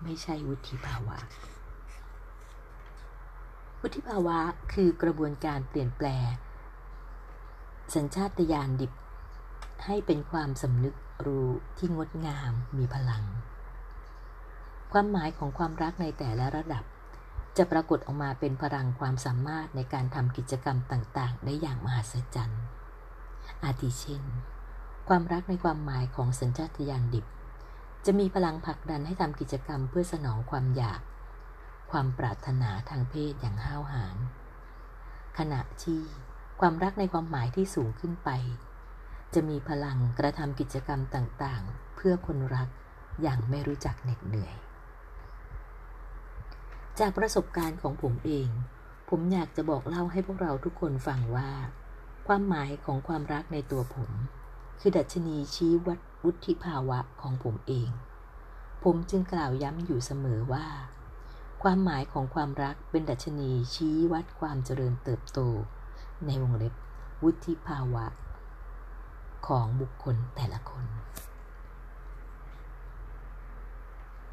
[0.02, 1.18] ไม่ใช่วุฒิภาวะ
[3.80, 4.38] วุฒิภาวะ
[4.72, 6.28] คือกระบวนการเปลี่ยนแปลง
[7.94, 8.92] สัญชาตญาณดิบ
[9.86, 10.94] ให้เป็นความสำนึก
[11.26, 13.24] รู้ที่งดงามมีพลัง
[14.92, 16.84] ความหมายของความรักในแต่ละระดับ
[17.56, 22.62] จะปรากฏออกมาเป็นพลังความสามารถในการทำกิจกรรมต่างๆ ได้อย่างมหัศจรรย์
[23.64, 24.24] อาทิเช่น
[25.08, 27.26] ความรักในความหมายของสัญชาตญาณดิบ
[28.06, 31.00] จะมีพลังผลักดันให้ทำกิจกรรมเพื่อสนองความอยาก
[31.90, 34.16] ความปรารถนาทางเพศอย่างห้าวหาญ
[35.38, 36.00] ขณะที่
[36.60, 38.30] ความรักในความหมายที่สูงขึ้นไป
[39.34, 42.68] จะมีพลังกระทำกิจกรรมต่างๆ เพื่อคนรัก
[43.22, 44.54] อย่างไม่รู้จักเหน็ดเหนื่อย
[46.98, 48.48] จากประสบการณ์ของผมเอง
[49.10, 51.50] ผมอยากจะบอกเล่าให้พวกเราทุกคนฟังว่า
[52.26, 54.10] ความหมายของความรักในตัวผม
[54.80, 57.90] คือดัชนีชี้วัดวุฒิภาวะของผมเอง
[58.84, 60.66] ผมจึงกล่าวย้ำอยู่เสมอว่า
[61.62, 65.38] ความหมายของความรักเป็นดัชนีชี้วัดความเจริญเติบโต
[66.26, 66.74] ในวงเล็บ
[67.22, 68.06] วุฒิภาวะ
[69.46, 70.84] ของบุคคลแต่ละคน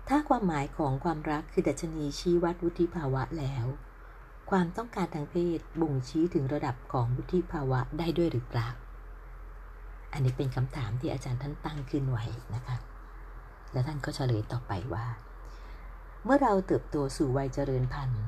[0.08, 3.66] ถ้าความหมายของความรักคือดัชนีชี้วัดวุฒิภาวะแล้ว
[4.52, 8.70] ความต้องการทางเพศบ่งชี้ถึงระดับของวุฒิภาวะได้ด้วยหรือเปล่า
[10.14, 12.78] อันนี้เป็นคำถามที่อาจารย์ท่านตั้งขึ้นไว้นะคะ
[13.72, 15.06] และท่านก็เฉลยต่อไปว่า
[16.24, 18.24] เมื่อเราเติบโตสู่วัยเจริญพันธุ์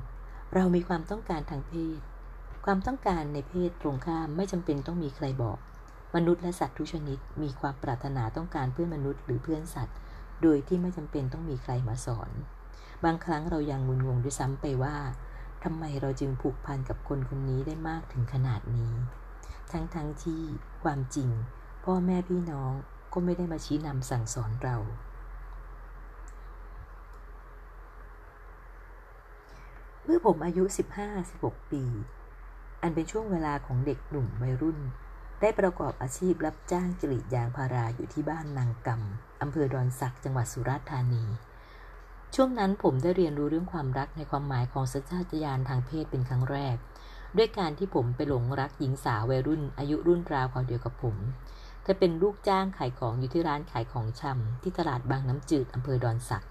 [0.53, 1.99] เรามีความต้องการทางเพศ
[2.65, 5.59] ความต้องการในเพศตรงข้ามไม่จำเป็นต้องมีใครบอก
[6.15, 9.97] มนุษย์และสัตว์ทุกชนิด มีความปรารถนาต้องการเพื่อนมนุษย์หรือเพื่อนสัตว์
[10.41, 12.29] โดยที่ไม่จำเป็นต้องมีใครมาสอน
[13.03, 14.95] บางครั้งเรายังงุนงงด้วยซ้ำไปว่า
[15.63, 18.93] ทำไมเราจึงผูกพันกับคนคนนี้ได้มากถึงขนาดนี้
[19.71, 20.41] ทั้งๆทที่
[20.83, 21.29] ความจริง
[21.85, 22.71] พ่อแม่พี่น้อง
[23.13, 24.77] ก็ไม่ได้มาชี้นำสั่งสอนเรา
[30.03, 30.63] เมื่อผมอายุ
[31.17, 31.83] 15-16 ปี
[32.81, 34.79] อันเป็นช่วงเวลาของเด็กหนุ่มวัยรุ่น
[35.41, 41.23] ได้ประกอบอาชีพรับจ้างกรีดยางพาราอยู่ที่บ้านนางกำอำเภอดอนสักจังหวัดสุราษฎร์ธานี
[42.35, 46.75] ช่วงนั้นผมได้เรียนรู้เรื่องความรักในความหมายของสัญชาตญาณทางเพศเป็นครั้งแรก
[47.37, 51.15] ด้วยการที่ผมไปหลงรักหญิงสาววัยรุ่นอายุรุ่นราวคราวเดียวกับผม
[51.83, 56.45] เธอเป็นลูกจ้างขายของอยู่ที่ร้านขายของชำที่ตลาดบางน้ำจืดอำเภอดอนสัก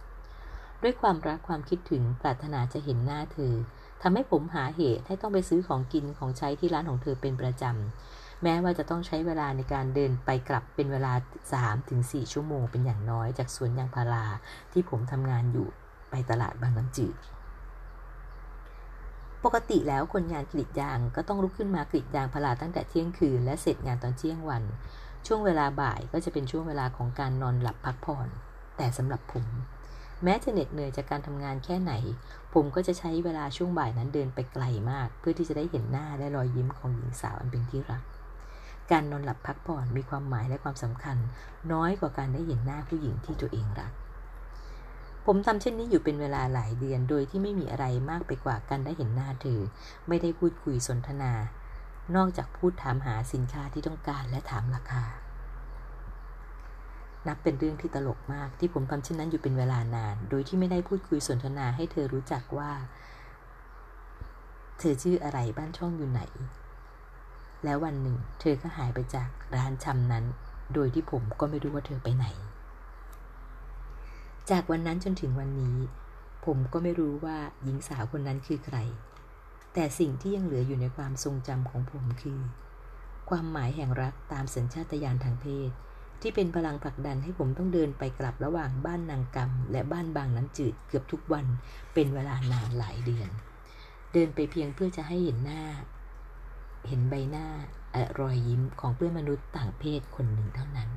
[0.82, 3.54] ด้วยความรักความคิดถึงปรารถนาจะเห็นหน้าเธอ
[4.02, 11.12] ทำให้ผมหาเหตุให้ต้องไปซื้อของกินของใช้ที่ร้านของเธอเป็นประจำ แม้ว่าจะต้องใช้เวลาในการเดินไปกลับเป็นเวลา
[11.72, 14.26] 3-4 ชั่วโมงเป็นอย่างน้อยจากสวนยางพารา
[14.72, 15.68] ที่ผมทำงานอยู่
[16.10, 17.16] ไปตลาดบางน้ำจืด
[19.44, 24.62] ปกติแล้วคนงานกรีดยางก็ต้องลุกขึ้นมากรีดยางพาราตั้งแต่เที่ยงคืน และเสร็จงานตอนเที่ยงวัน
[25.26, 28.28] ช่วงเวลาบ่ายก็จะเป็นช่วงเวลาของการนอนหลับพักผ่อน
[28.76, 29.46] แต่สำหรับผม
[30.24, 31.92] แม้จะเหน็ดเหนื่อยจากการทำงานแค่ไหน
[32.54, 38.02] ผมก็จะใช้เวลาช่วงบ่ายนั้นเดินไปไกลมาก เพื่อที่จะได้เห็นหน้าและรอยยิ้มของหญิงสาวอันเป็นที่รัก
[38.92, 41.16] การนอนหลับพักผ่อนมีความหมายและความสำคัญ
[41.72, 43.92] น้อยกว่าการได้เห็นหน้าผู้หญิงที่ตัวเองรัก
[45.26, 49.60] ผมทำเช่นนี้อยู่เป็นเวลาหลายเดือนโดยที่ไม่มีอะไรมากไปกว่าการได้เห็นหน้าเธอ
[50.08, 51.32] ไม่ได้พูดคุยสนทนา
[52.16, 55.04] นอกจากพูดถามหาสินค้าที่ต้องการและถามราคา
[57.26, 62.70] นับเป็นเรื่องที่ตลกมากที่ผมทำเช่นนั้นอยู่เป็นเวลานาน โดยที่ไม่ได้พูดคุยสนทนาให้เธอรู้จักว่า
[64.78, 66.22] เธอชื่ออะไรบ้านช่องอยู่ไหน
[67.64, 70.24] แล้ววันหนึ่ง เธอก็หายไปจากร้านชำนั้น
[70.74, 72.26] โดยที่ผมก็ไม่รู้ว่าเธอไปไหน
[74.50, 75.76] จากวันนั้นจนถึงวันนี้
[76.46, 78.76] ผมก็ไม่รู้ว่าหญิงสาวคนนั้นคือใคร
[79.74, 82.40] แต่สิ่งที่ยังเหลืออยู่ในความทรงจำของผมคือ
[83.30, 85.70] ความหมายแห่งรักตามสัญชาตญาณทางเพศ
[86.20, 91.46] ที่เป็นพลังผลักดันให้ผมต้องเดินไปกลับระหว่างบ้านนางกำและบ้านบางน้ำจืดเกือบทุกวัน
[91.94, 93.30] เป็นเวลานานหลายเดือน
[94.12, 95.62] เดินไปเพียงเพื่อจะให้เห็นหน้า
[96.88, 97.46] เห็นใบหน้า
[98.20, 100.90] รอยยิ้มของเพื่อนมนุษย์ต่างเพศคนหนึ่งเท่านั้น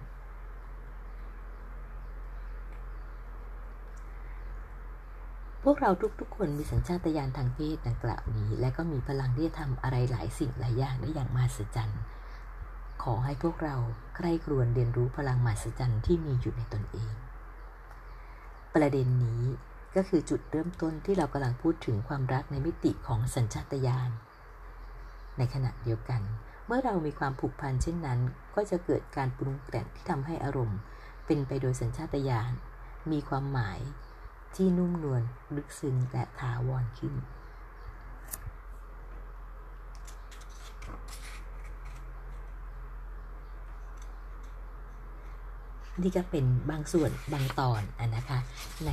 [5.63, 12.01] พวกเราทุกๆ คนมีสัญชาตญาณทางเพศดังกล่าวนี้ และก็มีพลังที่จะทำอะไรหลายสิ่งหลายอย่างได้อย่างมหัศจรรย์
[13.03, 13.75] ขอให้พวกเรา
[14.15, 17.13] ใคร่ครวญเรียนรู้พลังมหัศจรรย์ที่มีอยู่ในตนเอง
[18.75, 19.43] ประเด็นนี้
[19.95, 24.09] ก็คือจุดเริ่มต้นที่เรากำลังพูดถึงความรักในมิติของสัญชาตญาณ
[25.41, 26.21] ในขณะเดียวกัน
[26.67, 28.19] เมื่อเรามีความผูกพันเช่นนั้น
[28.55, 30.79] ก็จะเกิดการปรุงแต่งที่ทำให้อารมณ์
[31.25, 32.53] เป็นไปโดยสัญชาตญาณ
[33.11, 33.79] มีความหมาย
[34.55, 35.23] ที่นุ่มนวล
[35.55, 37.13] ลึกซึ้งและถาวรขึ้น
[46.01, 48.39] นี่ก็เป็นบางส่วนบางตอนอนนะคะ
[48.85, 48.91] ใน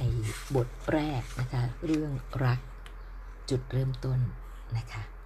[0.55, 2.13] บทแรกนะคะ เรื่อง
[2.45, 2.61] รัก
[3.51, 4.21] จุดเริ่มต้น
[4.79, 5.18] นะคะ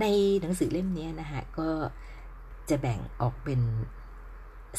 [0.00, 0.04] ใน
[0.40, 1.68] หนังสือเล่มนี้นะคะก็
[2.70, 3.60] จะแบ่งออกเป็น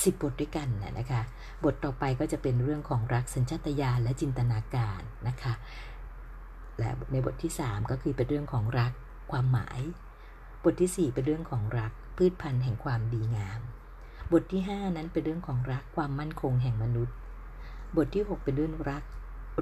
[0.03, 0.67] สิบบทด้วยกัน
[0.99, 1.21] นะคะ
[1.63, 5.53] บทต่อไปก็จะเป็นเรื่องของรักสัญชาตญาณและจินตนาการนะคะ
[6.77, 8.91] และในบทที่ 3 ก็คือเป็นเรื่องของรัก
[9.31, 9.79] ความหมาย
[10.63, 13.61] บทที่ 4 เป็นเรื่องของรักพืชพันธุ์แห่งความดีงาม
[14.31, 17.15] บทที่ 5 นั้นเป็นเรื่องของรักความมั่นคงแห่งมนุษย์
[17.95, 19.03] บทที่ 6 เป็นเรื่องรัก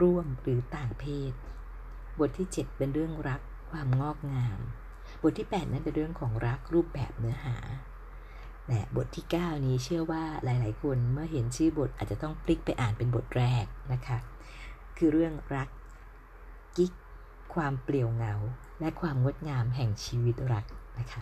[0.01, 1.33] ร่วมหรือต่างเพศ
[2.19, 3.41] บทที่ 7 เป็นเรื่องรัก
[3.71, 4.59] ความงอกงาม
[5.21, 7.56] บทที่ 8 นั้นเป็นเรื่องของรักรูปแบบเนื้อหา
[8.67, 14.17] และบทที่ 9 นี้เชื่อว่าหลาย ๆ คนเมื่อเห็นชื่อบทอาจจะต้องพลิกไปอ่านเป็นบทแรกนะคะ
[14.97, 15.69] คือเรื่องรัก
[16.75, 16.91] กิ๊ก
[17.53, 18.34] ความเปลี่ยวเงา
[18.80, 20.65] และความงดงามแห่งชีวิตรัก
[20.99, 21.21] นะคะ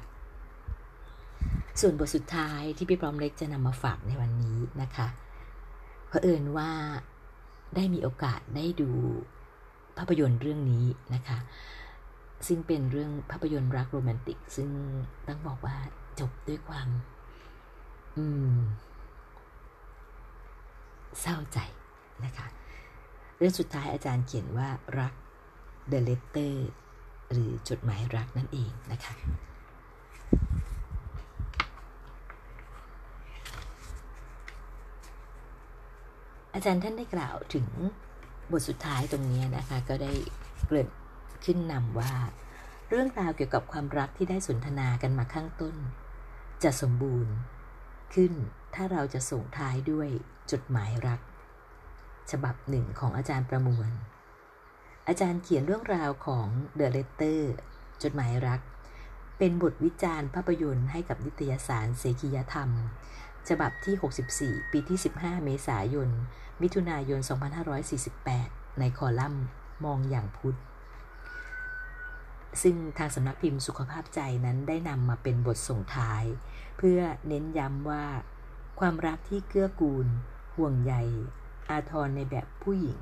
[1.79, 5.08] ส่วนบทสุดท้ายที่พี่พร้อมเล็กจะนำมาฝากในวันนี้นะคะ
[6.08, 6.71] เผอิญว่า
[7.75, 8.89] ได้มีโอกาสได้ดู
[9.97, 11.38] ภาพยนตร์เรื่องนี้นะคะ
[12.47, 14.69] ซึ่งเป็นเรื่องภาพยนตร์รักโรแมนติก ซึ่ง
[15.27, 15.75] ต้องบอกว่า
[16.19, 16.88] จบด้วยความ
[18.17, 18.58] อืม
[21.21, 21.60] เศร้าใจ
[22.25, 22.47] นะคะ
[23.38, 25.13] เรื่องสุดท้ายอาจารย์เขียนว่ารัก
[25.91, 26.53] The Letter
[27.31, 29.13] หรือจดหมายรักนั่นเองนะคะ
[36.53, 37.67] อาจารย์ท่านได้กล่าวถึง
[38.51, 40.12] บทสุดท้ายตรงนี้นะคะ ก็ได้
[40.65, 40.89] เกริ่น
[41.45, 42.13] ขึ้นนำว่า
[42.89, 45.75] เรื่องราวเกี่ยวกับความรักที่ได้สนทนากันมาข้างต้น
[46.63, 47.34] จะสมบูรณ์
[48.13, 48.34] ขึ้น
[48.75, 50.10] ถ้าเราจะส่งท้ายด้วย
[50.51, 51.19] จดหมายรัก
[52.31, 53.89] ฉบับหนึ่งของอาจารย์ประมวล
[55.08, 56.47] อาจารย์เขียนเรื่องราวของ
[56.79, 57.41] The Letter
[58.03, 58.62] จดหมายรัก
[59.38, 62.69] เป็นบทวิจารณ์ภาพยนตร์ให้กับนิตยสารเสกียธรรม
[63.49, 63.95] ฉบับที่
[64.62, 66.10] 64 ปีที่ 15 เมษายน
[66.62, 67.19] มิถุนายน
[67.99, 69.45] 2548 ในคอลัมน์
[69.86, 70.58] มองอย่างพุทธ
[72.63, 76.23] ซึ่งทางสำนักพิมพ์สุขภาพใจนั้นได้นำมาเป็นบทส่งท้าย
[76.77, 78.05] เพื่อเน้นย้ำว่า
[78.79, 80.07] ความรักที่เกื้อกูล
[80.55, 80.93] ห่วงใย
[81.69, 82.99] อาทรในแบบผู้หญิง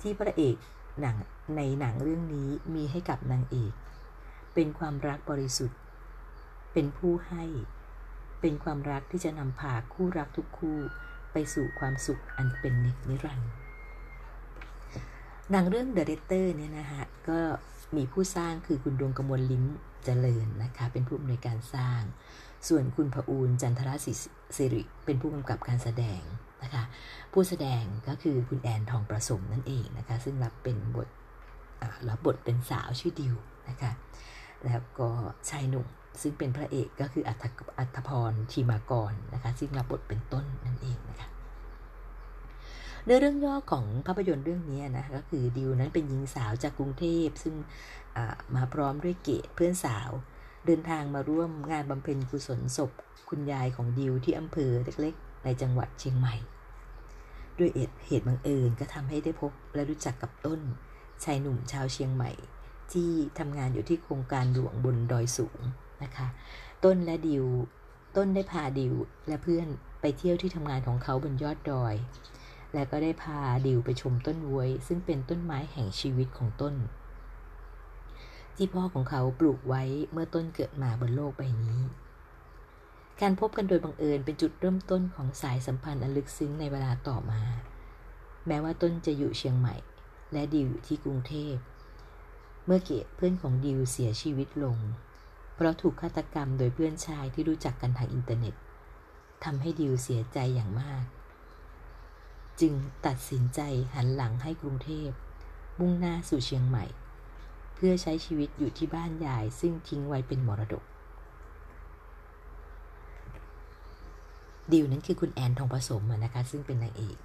[0.00, 0.56] ที่พระเอก
[1.00, 1.16] หนัง
[1.56, 3.72] ในหนังเรื่องนี้มีให้กับนางเอก
[4.54, 5.78] เป็นความรักบริสุทธิ์
[6.72, 7.44] เป็นผู้ให้
[8.40, 10.78] เป็นความรักที่จะนำพาคู่รักทุกคู่
[11.32, 12.72] ไปสู่ความสุขอันเป็น
[13.08, 13.50] นิรันดร์
[15.50, 17.38] หนังเรื่อง The Letter เนี่ยนะคะก็
[17.96, 19.64] มีผู้สร้างคือคุณดวงกมลลิ้ม
[20.04, 22.00] เจริญนะคะ เป็นผู้อำนวยการสร้าง
[22.68, 23.90] ส่วนคุณพอูลจันทร
[24.56, 26.20] ศิริ เป็นผู้กำกับการแสดง
[26.62, 26.84] นะคะ
[27.32, 31.08] ผู้แสดงก็คือคุณแอนทองประสมนั่นเองนะคะ ซึ่งรับเป็นบท
[32.08, 33.34] รับบทเป็นสาวชื่อดิว
[33.68, 33.92] นะคะ
[34.64, 35.08] แล้วก็
[35.50, 35.86] ชายหนุ่ม
[36.22, 37.44] ซึ่งเป็นพระเอกก็คืออัธ
[37.78, 41.28] อัธพรทีมากรนะคะ ซึ่งรับบทเป็นต้นนั่นเองนะคะ
[43.04, 47.54] เนื้อเรื่องย่อของภาพยนตร์เรื่องนี้นะก็คือดิวนั้นเป็นหญิงสาวจากกรุงเทพ ซึ่ง
[48.54, 50.10] มาพร้อมด้วยเกดเพื่อนสาว
[50.66, 52.90] เดินทางมาร่วมงานบำเพ็ญกุศลศพ
[53.28, 56.34] คุณยายของดิวที่อำเภอเล็กๆ ในจังหวัดเชียงใหม่
[57.58, 57.70] ด้วย
[58.06, 60.60] เหตุบังเอิญก็ทำให้ได้พบและรู้จักกับต้น
[61.24, 62.30] ชายหนุ่มชาวเชียงใหม่
[62.92, 65.60] ที่ทำงานอยู่ที่โครงการหลวงบนดอยสูง
[66.02, 66.28] นะคะ
[66.84, 67.46] ต้นและดิว
[68.16, 68.94] ต้นได้พาดิว
[69.28, 69.68] และเพื่อน
[70.00, 71.94] ไปเที่ยวที่ทำงานของเขาบนยอดดอย
[72.74, 76.74] และก็ได้พาดิวไปชมต้นววย ซึ่งเป็นต้นไม้แห่งชีวิตของต้น
[78.56, 79.82] ที่พ่อของเขาปลูกไว้
[80.12, 81.80] เมื่อต้นเกิดมาบนโลกใบนี้
[83.20, 87.40] การพบกันโดยบังเอิญเป็นจุดเริ่มต้นของสายสัมพันธ์อันลึกซึ้งในเวลาต่อมา
[88.46, 89.76] แม้ว่าต้นจะอยู่เชียงใหม่
[90.32, 91.54] และดิวอยู่ที่กรุงเทพ
[92.66, 94.78] เมื่อเกดเพื่อนของดิวเสียชีวิตลง
[95.54, 98.54] เพราะถูกฆาตกรรมโดยเพื่อนชายที่รู้จักกันทางอินเทอร์เน็ต
[99.44, 101.04] ทำให้ดิวเสียใจอย่างมาก
[102.62, 102.74] จึง
[103.06, 103.60] ตัดสินใจ
[103.94, 105.08] หันหลังให้กรุงเทพ
[105.80, 106.84] มุ่งหน้าสู่เชียงใหม่
[107.74, 110.84] เพื่อใช้ชีวิตอยู่ที่บ้านยายซึ่งทิ้งไว้เป็นมรดก
[114.72, 117.16] ดิวนั้นคือคุณแอนทองผสมนะคะ ซึ่งเป็นนางเอก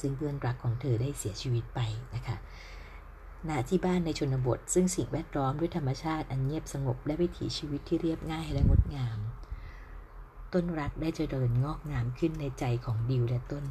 [0.00, 1.80] ซึ่งเพื่อนรักของเธอได้เสียชีวิตไป
[2.14, 2.36] นะคะ
[3.48, 9.18] ณที่บ้านในชนบท ซึ่งสิ่งแวดล้อมด้วยธรรมชาติอันเงียบสงบและวิถีชีวิตที่เรียบง่ายและงดงาม
[10.52, 13.64] ต้นรักได้เจริญงอกงามขึ้นในใจของดิวและต้น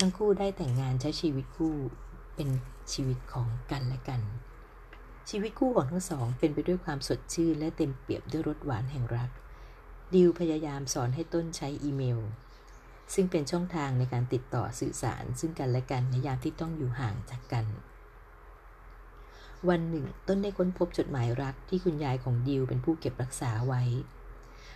[0.00, 1.74] ทั้งคู่ได้แต่งงานใช้ชีวิตคู่
[2.34, 2.48] เป็น
[2.92, 4.20] ชีวิตของกันและกัน
[5.30, 9.30] ชีวิตคู่ของทั้งสองเป็นไปด้วยความสดชื่นและเต็มเปี่ยมด้วยรสหวานแห่งรัก
[10.14, 12.20] ดิวพยายามสอนให้ต้นใช้อีเมล
[13.14, 17.66] ซึ่งเป็นช่องทางในการติดต่อสื่อสาร ซึ่งกันและกันในยามที่ต้องอยู่ห่างจากกัน
[19.68, 23.82] วันหนึ่ง ต้นได้ค้นพบจดหมายรักที่คุณยายของดิวเป็นผู้เก็บรักษาไว้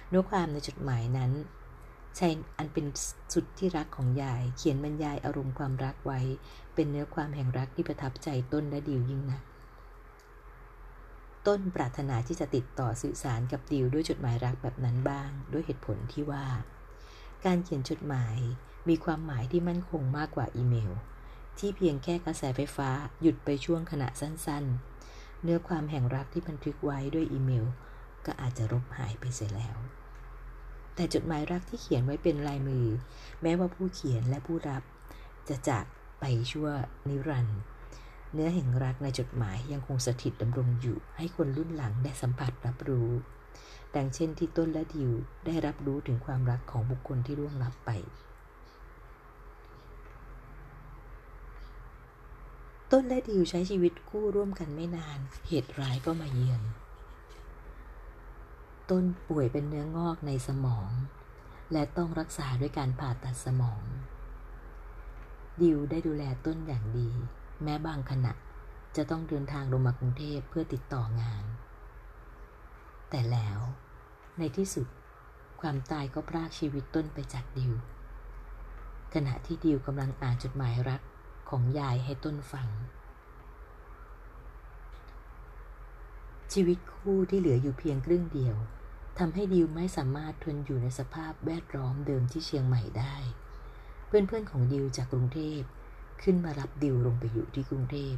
[0.09, 1.33] เนื้อความในจดหมายนั้น
[2.18, 2.87] ชายอันเป็น
[3.33, 6.20] สุดที่รักของยาย เขียนบรรยายอารมณ์ความรักไว้
[6.74, 9.42] เป็นเนื้อความแห่งรักที่ประทับใจต้นและดิวยิ่งนัก
[11.46, 16.46] ต้นปรารถนาที่จะติดต่อสื่อสารกับดิวด้วยจดหมายรักแบบนั้นบ้าง ด้วยเหตุผลที่ว่า
[17.44, 18.38] การเขียนจดหมาย
[18.88, 20.92] มีความหมายที่มั่นคงมากกว่าอีเมล
[21.59, 22.88] ที่เพียงแค่กระแสไฟฟ้า
[23.22, 27.66] หยุดไปช่วงขณะสั้นๆ เนื้อความแห่งรักที่บันทึกไว้ด้วยอีเมล
[28.27, 29.77] ก็อาจจะรบหายไปเสียแล้ว
[30.94, 32.87] แต่จดหมายรักที่เขียนไว้เป็นลายมือ
[33.42, 34.83] แม้ว่าผู้เขียนและผู้รับ
[35.48, 35.85] จะจาก
[36.20, 36.68] ไปชั่ว
[37.09, 37.61] นิรันดร์
[38.33, 43.11] เนื้อแห่งรักในจดหมายยังคงสถิตดำรงอยู่ ให้คนรุ่นหลังได้สัมผัสรับรู้
[43.94, 45.12] ดังเช่นที่ต้นและดิว
[45.46, 47.90] ได้รับรู้ถึงความรักของบุคคลที่ร่วงลับไป
[52.92, 56.62] ต้นและดิวใช้ชีวิตคู่ร่วมกันไม่นาน เหตุร้ายก็มาเยือน
[58.90, 60.90] ต้นป่วยเป็นเนื้องอกในสมอง
[61.73, 63.83] และต้องรักษาด้วยการผ่าตัดสมอง
[65.62, 67.11] ดิวได้ดูแลต้นอย่างดี
[67.62, 68.33] แม้บางขณะ
[68.97, 71.44] จะต้องเดินทางลงมากรุงเทพเพื่อติดต่องาน
[73.11, 73.61] แต่แล้ว
[74.38, 74.87] ในที่สุด
[75.61, 77.73] ความตายก็พรากชีวิตต้นไปจากดิว
[79.14, 81.01] ขณะที่ดิวกำลังอ่านจดหมายรัก
[81.51, 82.68] ของยายให้ต้นฟัง
[86.55, 88.57] ชีวิตคู่ที่เหลืออยู่เพียงครึ่งเดียว
[89.19, 93.17] ทำให้ดิวไม่สามารถทนอยู่ในสภาพแวดล้อมเดิมที่เชียงใหม่ได้
[94.07, 95.61] เพื่อนๆของดิวจากกรุงเทพ
[96.23, 98.14] ขึ้นมารับดิวลงไปอยู่ที่กรุงเทพ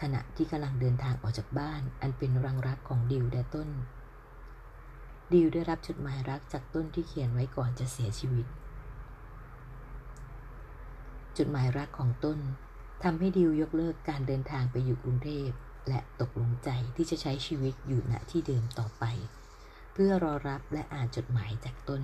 [0.00, 3.68] ขณะที่กำลังเดินทางออกจากบ้าน อันเป็นรังรักของดิวและต้น
[5.32, 8.46] ดิวได้รับจดหมายรักจากต้นที่เขียนไว้ก่อนจะเสียชีวิต
[11.38, 12.38] จดหมายรักของต้น
[13.02, 15.50] ทำให้ดิวยกเลิกการเดินทางไปอยู่กรุงเทพ
[15.88, 19.04] และตกลงใจที่จะใช้ชีวิตอยู่ณที่เดิมต่อไป
[19.92, 22.02] เพื่อรอรับและอ่านจดหมายจากต้น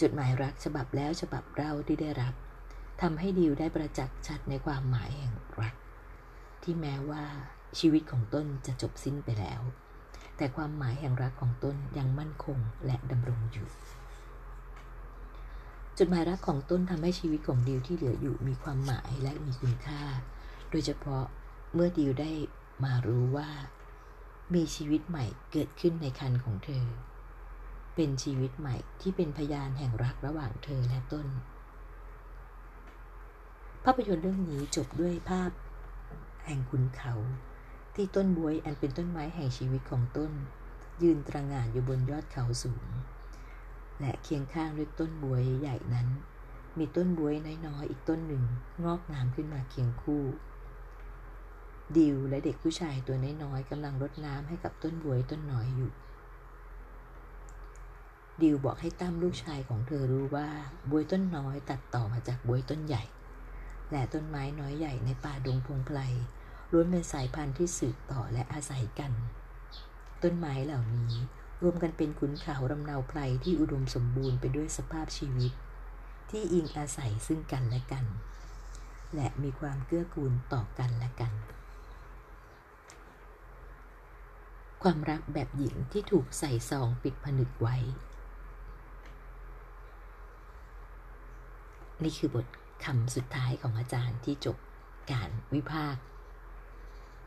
[0.00, 2.34] จดหมายรักฉบับแล้วฉบับเล่าที่ได้รับ
[3.02, 5.74] ทำให้ดิวได้ประจักษ์ชัดในความหมายแห่งรัก
[6.62, 7.24] ที่แม้ว่า
[7.78, 9.60] ชีวิตของต้นจะจบสิ้นไปแล้ว
[10.36, 13.68] แต่ความหมายแห่งรักของต้นยังมั่นคงและดำรงอยู่
[15.98, 20.02] จดหมายรักของต้นทำให้ชีวิตของดิวที่เหลืออยู่มีความหมายและมีคุณค่า
[20.70, 21.24] โดยเฉพาะ
[21.74, 22.30] เมื่อดิวได้
[22.84, 23.50] มารู้ว่า
[24.54, 26.84] มีชีวิตใหม่เกิดขึ้นในคันของเธอ
[27.94, 31.26] เป็นชีวิตใหม่ที่เป็นพยานแห่งรักระหว่างเธอและต้น
[33.84, 35.50] ภาพยนตร์เรื่องนี้จบด้วยภาพ
[36.46, 37.14] แห่งคุณเขา
[37.94, 40.32] ที่ต้นบวยอันเป็นต้นไม้แห่งชีวิตของต้น
[41.02, 42.86] ยืนตระหง่านอยู่บนยอดเขาสูง
[44.00, 46.08] และเคียงข้างด้วยต้นบวยใหญ่นั้น
[46.78, 47.34] มีต้นบวย
[47.66, 48.44] น้อยๆอีกต้นหนึ่ง
[48.84, 50.24] งอกงามขึ้นมาเคียงคู่
[51.96, 55.90] ดิวและเด็กผู้ชายตัวน้อยๆกำลังรดน้ำให้กับต้นบวยต้นน้อยอยู่
[58.42, 60.48] ดิวบอกให้ตั้มลูกชายของเธอรู้ว่า
[60.90, 63.04] บวยต้นน้อยตัดต่อมาจากบวยต้นใหญ่
[63.90, 65.98] และต้นไม้น้อยใหญ่ในป่าดงพงไพร
[66.72, 69.12] ล้วนเป็นสายพันธุ์ที่สืบต่อและอาศัยกัน
[70.22, 71.12] ต้นไม้เหล่านี้
[71.62, 75.52] รวมกันเป็นขุนเขาลำเนาไพรที่อุดมสมบูรณ์ไปด้วยสภาพชีวิต
[76.30, 78.04] ที่อิงอาศัยซึ่งกันและกัน
[79.14, 81.32] และมีความเกื้อกูลต่อกันและกัน
[84.82, 87.76] ความรักแบบหญิงที่ถูกใส่ซองปิดผนึกไว้
[92.02, 92.46] นี่คือบท
[92.84, 94.56] คำสุดท้ายของอาจารย์ที่จบ
[95.12, 96.02] การวิพากษ์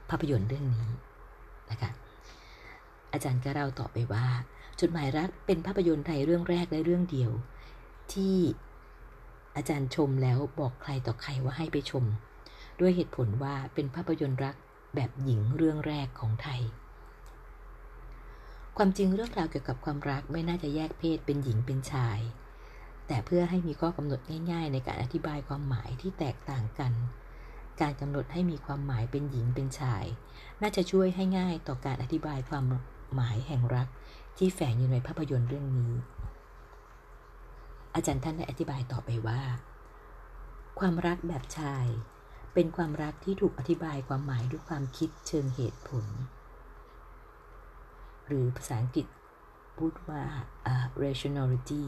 [0.10, 0.90] ภาพยนตร์เรื่องนี้
[1.72, 1.92] นะคะ
[3.14, 4.26] อาจารย์ก็เล่าต่อไปว่า
[4.80, 7.32] จดหมายรักเป็นภาพยนตร์ไทยเรื่องแรกและเรื่องเดียว
[8.14, 8.38] ที่
[9.56, 12.04] อาจารย์ชมแล้วบอกใครต่อใครว่าให้ไปชม
[12.80, 14.56] ด้วยเหตุผลว่าเป็นภาพยนตร์รัก
[14.96, 16.62] แบบหญิงเรื่องแรกของไทย
[18.78, 22.20] ความจริงเรื่องราวเกี่ยวกับความรักไม่น่าจะแยกเพศเป็นหญิงเป็นชาย
[23.08, 24.20] แต่เพื่อให้มีข้อกำหนด
[24.52, 26.94] ง่าย ๆ ในการอธิบายความหมายที่แตกต่างกัน
[27.82, 30.06] การกำหนดให้มีความหมายเป็นหญิงเป็นชาย
[30.62, 32.64] น่าจะช่วยให้ง่ายต่อการอธิบายความ
[33.16, 33.88] หมายแห่งรัก
[34.38, 35.94] ที่แฝงอยู่ในภาพยนตร์เรื่องนี้
[37.96, 39.42] อาจารย์ท่านได้อธิบายต่อไปว่า
[40.80, 41.86] ความรักแบบชาย
[42.54, 46.06] เป็นความรักที่ถูกอธิบายความหมายด้วยความคิดเชิงเหตุผล
[48.32, 49.08] หรือภาษาอังกฤษ
[49.78, 50.24] พูดว่า
[50.74, 51.84] uh, rationality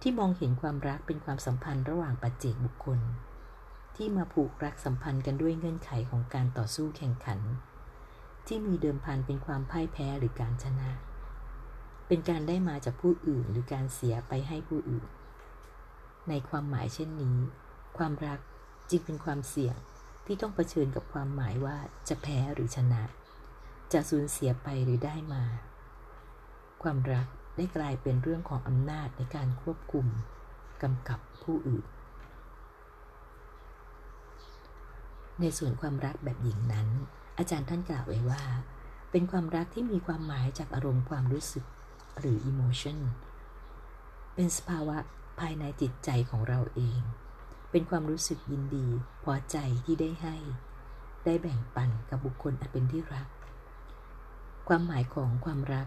[0.00, 3.00] ที่มองเห็นความรักเป็นความสัมพันธ์ระหว่างปัจเจกบุคคล
[3.96, 7.40] ที่มาผูกรักสัมพันธ์กันด้วยเงื่อนไขของการต่อสู้แข่งขัน
[8.46, 10.90] ที่มีเดิมพันเป็นความพ่ายแพ้หรือการชนะ
[12.08, 15.06] เป็นการได้มาจากผู้อื่นหรือการเสียไปให้ผู้อื่น
[16.28, 17.38] ในความหมายเช่นนี้
[17.98, 18.40] ความรัก
[18.90, 19.76] จึงเป็นความเสี่ยง
[20.26, 21.76] ที่ต้องเผชิญกับความหมายว่า
[22.08, 23.02] จะแพ้หรือชนะ
[23.92, 25.42] จะสูญเสียไปหรือได้มา
[26.82, 27.26] ความรัก
[27.56, 30.06] ได้กลายเป็นเรื่องของอำนาจในการควบคุม
[30.82, 31.86] กำกับผู้อื่น
[35.40, 36.88] ในส่วนความรักแบบหญิงนั้น
[37.38, 38.42] อาจารย์ท่านกล่าวไว้ว่า
[39.10, 41.64] เป็นความรักที่มีความหมายจากอารมณ์ความรู้สึก
[42.18, 42.98] หรือ emotion
[44.34, 44.96] เป็นสภาวะ
[45.40, 47.00] ภายในจิตใจของเราเอง
[47.70, 48.86] เป็นความรู้สึกยินดี
[49.24, 50.36] พอใจที่ได้ให้
[51.24, 53.28] ได้แบ่งปันกับบุคคลอันเป็นที่รัก
[54.68, 55.86] ความหมายของความรัก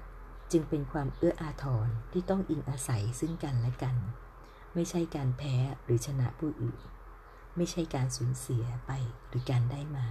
[0.51, 3.95] จึงเป็นความเอื้ออาทรที่ต้องอิงอาศัยซึ่งกันและกัน
[4.73, 6.82] ไม่ใช่การแพ้หรือชนะผู้อื่น
[7.57, 8.91] ไม่ใช่การสูญเสียไป
[9.27, 10.07] หรือการได้มา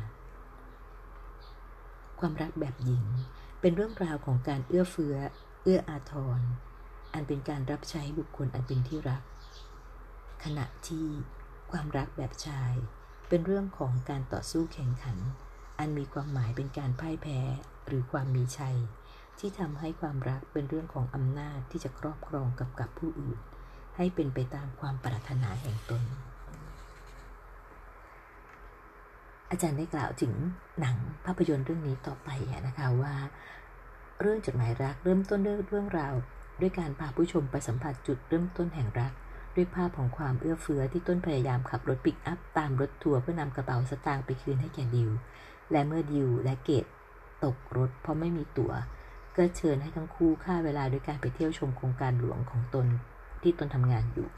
[2.20, 3.04] ความรักแบบหญิง
[3.60, 5.16] เป็นเรื่องราวของการเอื้อเฟื้อ
[5.62, 6.40] เอื้ออาทร
[7.14, 9.22] อันเป็นการรับใช้บุคคลอันเป็นที่รัก
[10.44, 11.06] ขณะที่
[11.70, 12.74] ความรักแบบชาย
[13.28, 15.18] เป็นเรื่องของการต่อสู้แข่งขัน
[15.78, 17.38] อันมีความหมายเป็นการพ่ายแพ้
[17.90, 18.76] หรือความมีชัย
[19.38, 23.38] ที่ทำให้ความรักเป็นเรื่องของอำนาจที่จะครอบครองกับกับผู้อื่น
[23.96, 26.02] ให้เป็นไปตามความปรารถนาแห่งตน
[29.50, 30.32] อาจารย์ได้กล่าวถึง
[30.80, 32.28] หนังภาพยนตร์เรื่องนี้ต่อไป
[32.66, 33.14] นะคะว่า
[34.20, 36.14] เรื่องจดหมายรักเริ่มต้นด้วยเรื่องราว
[36.60, 39.12] ด้วยการพาผู้ชมไปสัมผัสจุดเริ่มต้นแห่งรัก
[39.54, 45.10] ด้วยภาพของความเอื้อเฟื้อที่ต้นพยายามขับรถปิกอัพตามรถทัวร์เพื่อนำกระเป๋าสตางค์ไปคืนให้แก่ดิว
[45.72, 46.84] และเมื่อดิวและเกต
[47.44, 48.72] ตกรถเพราะไม่มีตั๋ว
[49.36, 52.86] ก็เชิญให้ทั้งคู่ฆ่าเวลาด้วยการไปเที่ยวชมโครงการหลวงของตน
[53.42, 54.28] ที่ตนทำงานอยู่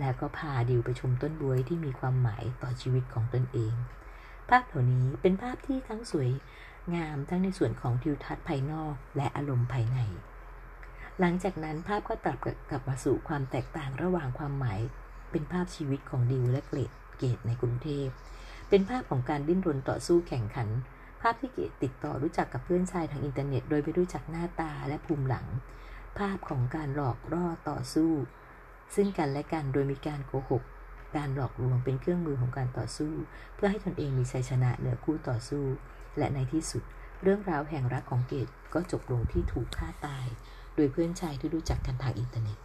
[0.00, 3.74] แล้วก็พาดิวไปชมต้นบ๊วยที่มีความหมายต่อชีวิตของตนเอง
[4.48, 6.30] ภาพเหล่านี้เป็นภาพที่ทั้งสวย
[6.94, 9.98] งามทั้งในส่วนของทิวทัศน์ภายนอกและอารมณ์ภายใน
[11.20, 12.36] หลังจากนั้นภาพก็ตัด
[12.70, 14.80] กลับมาสู่ความแตกต่างระหว่างความหมาย
[15.30, 18.06] เป็นภาพชีวิตของดิวและเกรดเกตในกรุงเทพ
[18.68, 20.68] เป็นภาพของการดิ้นรนต่อสู้แข่งขัน
[21.20, 25.46] ภาพที่เกดติดต่อรู้จักกับเพื่อนชายทางอินเทอร์เน็ต โดยไม่รู้จักหน้าตาและภูมิหลัง
[26.18, 28.10] ภาพของการหลอกล่อต่อสู้
[28.94, 30.62] ซึ่งกันและกันโดยมีการโกหก
[31.16, 33.12] การหลอกลวงเป็นเครื่องมือของการต่อสู้
[33.54, 35.64] เพื่อให้ตนเองมีชัยชนะเหนือคู่ต่อสู้
[36.18, 36.82] และในที่สุด
[37.22, 40.26] เรื่องราวแห่งรักของเกดก็จบลงที่ถูกฆ่าตาย
[40.74, 42.58] โดยเพื่อนชายที่รู้จักกันทางอินเทอร์เน็ต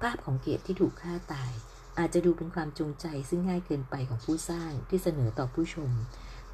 [0.00, 1.52] ภาพของเกดที่ถูกฆ่าตาย
[1.98, 5.90] อาจจะดูเป็นความจงใจซึ่งง่ายเกินไปของผู้สร้างที่เสนอต่อผู้ชม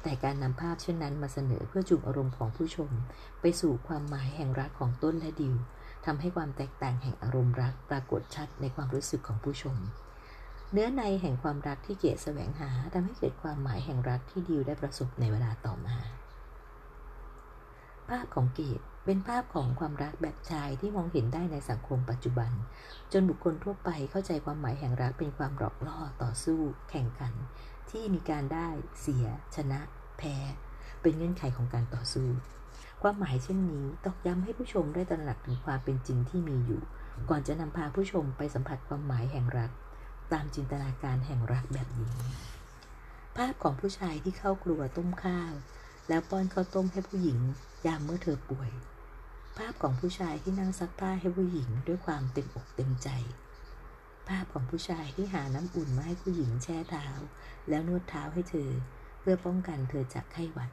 [0.07, 2.91] แต่การนำภาพเช่นนั้นมาเสนอเพื่อจูงอารมณ์ของผู้ชม
[3.41, 5.55] ไปสู่ความหมายแห่งรักของต้นและดิว
[6.05, 9.77] ทำให้ความแตกต่างแห่งอารมณ์รักปรากฏชัดในความรู้สึกของผู้ชม
[10.71, 15.97] เนื้อในแห่งความรักที่เกศแสวงหาทำให้เกิดความหมายแห่งรักที่ดิวได้ประสบในเวลาต่อมา
[18.09, 22.51] ภาพของเกศเป็นภาพของความรักแบบชายที่มองเห็นได้ในสังคมปัจจุบัน
[23.13, 27.33] จนบุคคลทั่วไปเข้าใจความหมายแห่งรักเป็นความหลอกล่อต่อสู้ แข่งขัน
[27.91, 28.67] ที่มีการได้
[29.01, 29.25] เสีย
[29.55, 29.79] ชนะ
[30.19, 30.35] แพ้
[31.01, 32.27] เป็นเงื่อนไขของการต่อสู้
[33.01, 36.81] ความหมายเช่นนี้ตอกย้ำให้ผู้ชมได้ตระหนักถึงความเป็นจริงที่มีอยู่
[37.29, 39.71] ก่อนจะนำพาผู้ชมไปสัมผัสความหมายแห่งรัก
[40.33, 42.13] ตามจินตนาการแห่งรักแบบนี้
[43.35, 45.53] ภาพของผู้ชายที่เข้าครัวต้มข้าว
[46.09, 47.39] แล้วป้อนข้าวต้มให้ผู้หญิง
[47.85, 48.71] ยามเมื่อเธอป่วย
[49.57, 53.09] ภาพของผู้ชายที่นั่งซักผ้าให้ผู้หญิงด้วยความเต็มอกเต็มใจ
[54.29, 57.07] ภาพของผู้ชายที่หาน้ำอุ่นมาให้ผู้หญิงแช่เท้า
[57.69, 58.69] แล้วนวดเท้าให้เธอ
[59.27, 60.71] พื่อป้องกันเธอจากไข้หวัด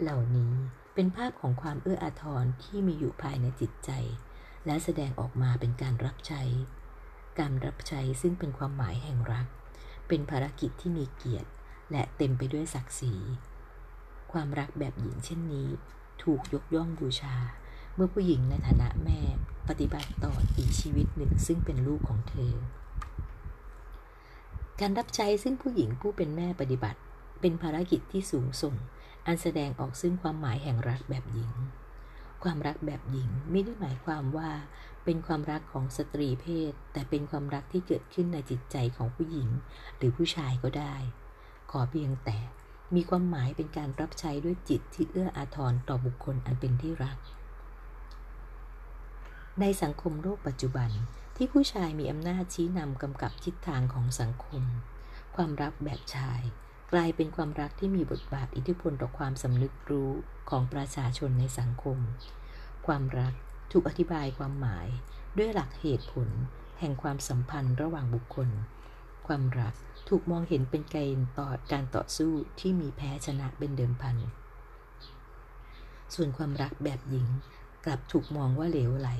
[0.00, 0.52] เหล่านี้
[0.94, 3.90] เป็นภาพของความเอื้ออาทรที่มีอยู่ภายในจิตใจ
[4.66, 6.42] และแสดงออกมาเป็นการรับใช้
[7.38, 9.46] การรับใช้ซึ่งเป็นความหมายแห่งรัก
[10.08, 11.50] เป็นภารกิจที่มีเกียรติ
[11.90, 13.14] และเต็มไปด้วยศักดิ์ศรี
[14.32, 15.68] ความรักแบบหญิงเช่นนี้
[16.22, 17.36] ถูกยกย่องบูชา
[17.94, 19.20] เมื่อผู้หญิงในฐานะแม่
[19.68, 22.52] ปฏิบัติต่ออีกชีวิตหนึ่งซึ่งเป็นลูกของเธอ
[24.80, 27.00] การรับใช้ซึ่งผู้หญิงผู้เป็นแม่ปฏิบัติ
[27.40, 28.74] เป็นภารกิจที่สูงส่ง
[29.26, 31.52] อันแสดงออกซึ่งความหมายแห่งรักแบบหญิง
[32.42, 34.50] ความรักแบบหญิงไม่ได้หมายความว่า
[35.04, 39.48] เป็นความรักของสตรีเพศ แต่เป็นความรักที่เกิดขึ้นในจิตใจของผู้หญิง
[39.96, 40.94] หรือผู้ชายก็ได้
[41.70, 42.38] ขอเพียงแต่
[42.94, 47.18] มีความหมายเป็นการรับใช้ด้วยจิตที่เอื้ออาทรต่อบุคคลอันเป็นที่รัก
[49.60, 50.90] ในสังคมโลกปัจจุบัน
[51.36, 54.62] ที่ผู้ชายมีอำนาจชี้นำกำกับทิศทางของสังคม
[55.36, 56.42] ความรักแบบชาย
[56.92, 60.10] กลายเป็นความรักที่มีบทบาทอิทธิพลต่อความสำนึกรู้
[60.50, 61.98] ของประชาชนในสังคม
[62.86, 63.32] ความรัก
[63.72, 64.86] ถูกอธิบายความหมาย
[65.38, 66.28] ด้วยหลักเหตุผล
[66.78, 68.48] แห่งความสัมพันธ์ระหว่างบุคคล
[69.26, 69.74] ความรัก
[70.08, 74.16] ถูกมองเห็นเป็นเกณฑ์ต่อการต่อสู้ที่มีแพ้ชนะเป็นเดิมพัน
[76.14, 77.26] ส่วนความรักแบบหญิง
[77.84, 79.10] กลับถูกมองว่าเหลวไหล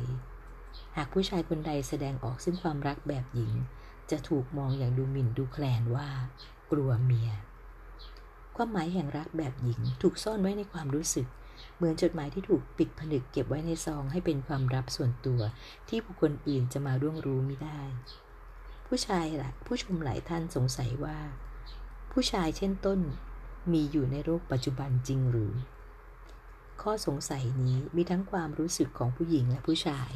[0.97, 3.53] หากผู้ชายคนใดแสดงออกซึ่งความรักแบบหญิง
[4.11, 6.09] จะถูกมองอย่างดูหมิ่นดูแคลนว่า
[6.73, 7.31] กลัวเมีย
[8.57, 11.27] ความหมายแห่งรักแบบหญิงถูกซ่อนไว้ในความรู้สึก
[11.77, 15.41] เหมือนจดหมายที่ถูกปิดผนึกเก็บไว้ในซองให้เป็นความลับส่วนตัว
[15.89, 17.81] ที่บุคคลอื่นจะมาร่วงรู้ไม่ได้
[18.87, 21.19] ผู้ชายละผู้ชมหลายท่านสงสัยว่า
[22.13, 23.01] ผู้ชายเช่นต้น
[23.73, 25.55] มีอยู่ในโลกปัจจุบันจริงหรือ
[26.83, 30.11] ข้อสงสัยนี้มีทั้งความรู้สึกของผู้หญิงและผู้ชาย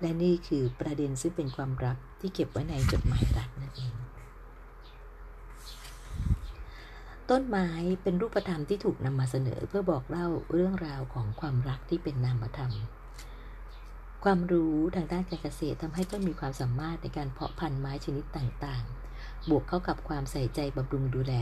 [0.00, 3.94] และนี่คือประเด็นซึ่งเป็นความรักที่เก็บไว้ในจดหมายรักนั่นเอง
[7.34, 7.68] ต้นไม้
[8.02, 12.72] เป็นรูปธรรมที่ถูกนำมาเสนอเพื่อบอกเล่าเรื่องราวของความรักที่เป็นนามธรรม
[14.24, 21.32] ความรู้ทางด้านการเกษตรทำให้ต้นมีความสามารถในการเพาะพันธุ์ไม้ชนิดต่างๆ บวกเข้ากับความใส่ใจบำรุงดูแล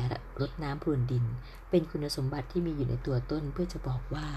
[0.40, 1.24] รดน้ำพรวนดิน
[1.70, 4.28] เป็นคุณสมบัติที่มีอยู่ในตัวต้นเพื่อจะบอกว่า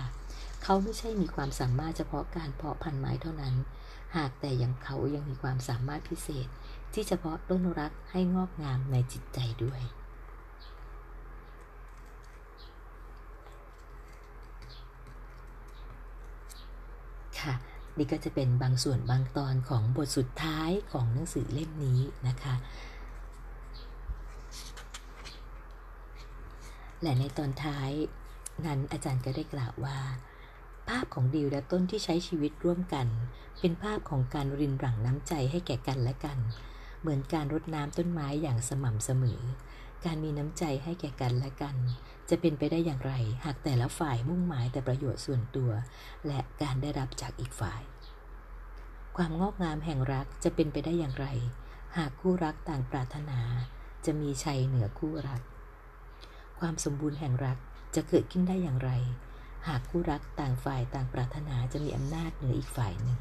[0.63, 3.55] เขาไม่ใช่มีความสามารถเฉพาะการเพาะพันธุ์ไม้เท่านั้น
[4.15, 6.47] หากแต่ยังเขายังมีความสามารถพิเศษ
[6.93, 9.83] ที่เฉพาะต้นรักให้งอกงามในจิตใจด้วย
[17.43, 17.55] ค่ะ
[17.97, 22.55] นี่ก็จะเป็นบางส่วนบางตอนของบทสุดท้ายของหนังสือเล่มนี้นะคะ
[27.01, 27.91] และในตอนท้าย
[28.65, 29.97] นั้นอาจารย์ก็ได้กล่าวว่า
[30.89, 33.07] ภาพของดิวและต้นที่ใช้ชีวิตร่วมกัน
[33.59, 36.37] เป็นภาพของการรินหลั่งน้ำใจให้แก่กันและกัน
[37.01, 39.41] เหมือนการรดน้ำต้นไม้อย่างสม่ำเสมอ
[40.05, 41.75] การมีน้ำใจให้แก่กันและกัน
[42.29, 43.13] จะเป็นไปได้อย่างไร
[43.45, 45.71] หากแต่ละฝ่ายมุ่งหมายแต่ประโยชน์ส่วนตัว
[46.27, 47.81] และการได้รับจากอีกฝ่าย
[49.17, 51.27] ความงอกงามแห่งรักจะเป็นไปได้อย่างไร
[51.97, 53.39] หากคู่รักต่างปรารถนา
[54.05, 55.41] จะมีชัยเหนือคู่รัก
[56.59, 57.57] ความสมบูรณ์แห่งรัก
[57.95, 58.91] จะเกิดขึ้นได้อย่างไร
[59.67, 63.19] หากคู่รักต่างฝ่ายต่างปรารถนาจะมีอำนาจเหนืออีกฝ่ายหนึ่ง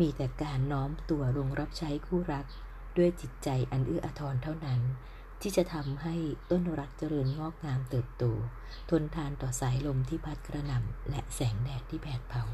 [0.00, 2.46] มีแต่การน้อมตัวลงรับใช้คู่รัก
[2.96, 4.80] ด้วยจิตใจอันเอื้ออาทรเท่านั้น
[5.40, 6.14] ที่จะทำให้
[6.50, 8.24] ต้นรักเจริญงอกงามเติบโต
[8.90, 12.44] ทนทานต่อสายลมที่พัดกระหน่ำและแสงแดดที่แผดเผา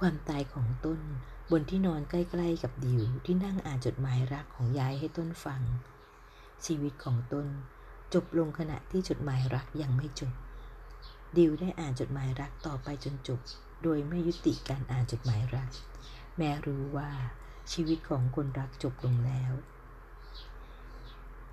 [0.00, 1.00] ความตายของต้น
[1.50, 5.62] บนที่นอนใกล้ๆกับดิวที่นั่งอ่านจดหมายรักของยายให้ต้นฟัง
[6.66, 7.46] ชีวิตของต้น
[8.14, 10.32] จบลงขณะที่จดหมายรักยังไม่จบ
[11.36, 13.40] ดิวได้อ่านจดหมายรักต่อไปจนจบ
[13.82, 15.70] โดยไม่ยุติการอ่านจดหมายรัก
[16.38, 17.10] แม้รู้ว่า
[17.72, 19.52] ชีวิตของคนรักจบลงแล้ว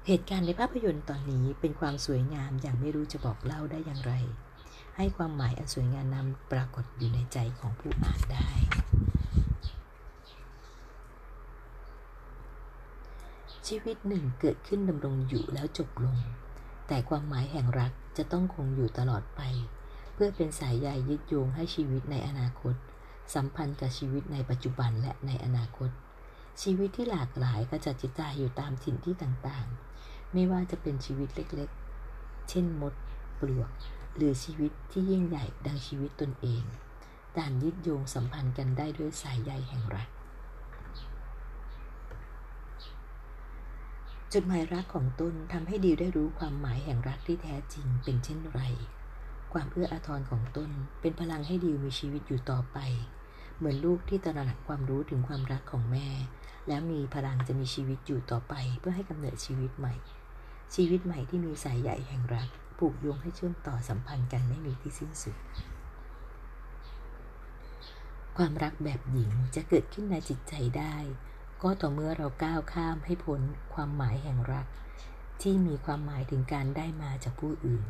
[0.07, 4.13] เหตุการณ์ในภาพยนตร์ตอนนี้เป็นความสวยงามอย่างไม่รู้จะบอกเล่าได้อย่างไร
[4.97, 8.49] ให้ความหมายอันสวยงามนำปรากฏอยู่ในใจของผู้อ่านได้
[13.67, 16.17] ชีวิตหนึ่งเกิดขึ้นดำรงอยู่แล้วจบลง
[16.87, 19.41] แต่ความหมายแห่งรักจะต้องคงอยู่ตลอดไป
[20.13, 22.75] เพื่อเป็นสายใยยึดโยงให้ชีวิตในอนาคต
[23.35, 25.89] สัมพันธ์กับชีวิตในปัจจุบันและในอนาคต
[26.61, 32.93] ชีวิตที่หลากหลายกระจัดจิตใจอยู่ตามถิ่นที่ต่างๆ ไม่ว่าจะเป็นชีวิตเล็กๆ เช่นมด
[33.39, 33.69] ปลวก
[34.15, 36.63] หรือชีวิตที่ยิ่งใหญ่ดังชีวิตตนเอง
[37.37, 40.09] ต่างยึดโยงสัมพันธ์กันได้ด้วยสายใยแห่งรัก
[44.33, 48.61] จุดหมายรักของต้นทำให้ดิวได้รู้ความหมายแห่งรักที่แท้จริงเป็นเช่นไร
[49.53, 50.69] ความเอื้ออาทรของต้น
[51.01, 52.77] เป็นพลังให้ดิวมีชีวิตอยู่ต่อไป
[53.57, 56.07] เหมือนลูกที่ตระหนักความรู้ถึงความรักของแม่
[56.67, 59.95] แล้วมีพลังจะมีชีวิตอยู่ต่อไป เพื่อให้กำเนิดชีวิตใหม่
[60.75, 65.35] ชีวิตใหม่ที่มีสายใหญ่แห่งรักผูกโยงให้เชื่อมต่อสัมพันธ์กันไม่มีที่สิ้นสุด
[68.37, 70.95] ความรักแบบหญิงจะเกิดขึ้นในจิตใจได้
[71.63, 73.41] ก็ต่อเมื่อเราก้าวข้ามให้พ้น
[73.73, 74.67] ความหมายแห่งรัก
[75.41, 77.83] ที่มีความหมายถึงการได้มาจากผู้อื่น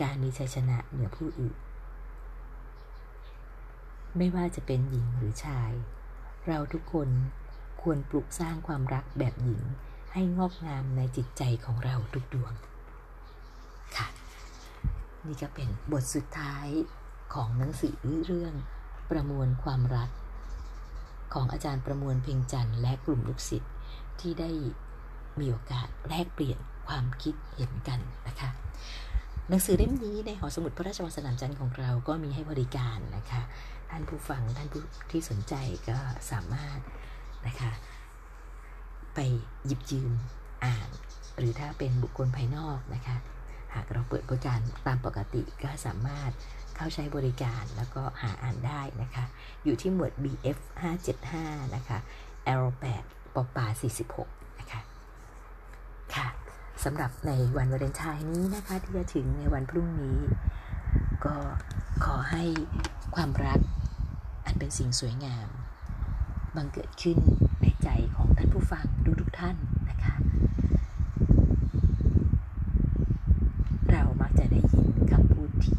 [0.00, 1.56] การมีชัยชนะเหนือผู้อื่น
[4.16, 5.72] ไม่ว่าจะเป็นหญิงหรือชาย
[6.46, 7.08] เราทุกคน
[7.82, 9.62] ควรปลูกสร้างความรักแบบหญิง
[10.12, 12.52] ให้งอกงามในจิตใจของเราทุกดวง
[13.96, 14.06] ค่ะ
[15.26, 16.68] นี่ก็เป็นบทสุดท้าย
[17.34, 18.54] ของหนังสือเรื่อง
[19.10, 20.10] ประมวลความรัก
[21.34, 23.72] ของอาจารย์ประมวลเพ่งจันทร์และกลุ่มลูกศิษย์
[24.20, 24.50] ที่ได้
[25.38, 28.50] มีโอกาสแลกเปลี่ยนความคิดเห็นกันนะคะ
[29.48, 33.42] หนังสือเล่มนี้ในหอสมุดพระราชวังสนามจันทร์ของเราก็มีให้บริการนะคะ
[33.90, 35.54] ท่านผู้ฟังท่านผู้ที่สนใจ
[35.88, 35.98] ก็
[36.32, 36.78] สามารถ
[37.46, 37.70] นะคะ
[39.14, 39.18] ไป
[39.66, 40.12] หยิบยืม
[40.64, 40.88] อ่าน
[41.38, 43.16] หรือถ้าเป็นบุคคลภายนอกนะคะ
[43.74, 46.30] หากเราเปิดบริการตามปกติก็สามารถ
[46.76, 49.24] เข้าใช้บริการแล้วก็หาอ่านได้นะคะ
[49.64, 50.58] อยู่ที่หมวด BF
[51.16, 51.98] 575นะคะ
[52.62, 52.64] L
[53.00, 53.66] 8ปปา
[54.12, 54.80] 46 นะคะ
[56.14, 56.26] ค่ะ
[56.82, 60.18] สำหรับในวันวาเลนไทน์นี้นะคะที่จะถึงในวันพรุ่งนี้
[61.24, 61.34] ก็
[62.04, 62.44] ขอให้
[63.14, 63.60] ความรัก
[64.44, 65.48] อันเป็นสิ่งสวยงาม
[66.56, 67.18] บังเกิดขึ้น
[67.62, 69.56] ในใจของท่านผู้ฟังทุกทุกท่าน
[69.90, 70.14] นะคะ
[73.90, 75.76] เรามักจะได้ยินคำพูดที่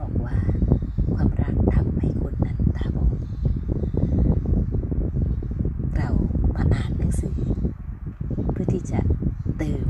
[0.00, 0.36] บอกว่า
[1.14, 3.18] ความรักทำให้คนนั้นตาบอด
[5.96, 6.08] เรา
[6.54, 7.38] มาอ่านหนังสือ
[8.52, 9.00] เพื่อที่จะ
[9.58, 9.86] เติม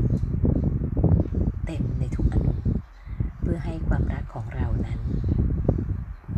[1.65, 2.53] เต็มในทุกอนุ
[3.41, 4.99] เพื่อให้ความรักของเรานั้น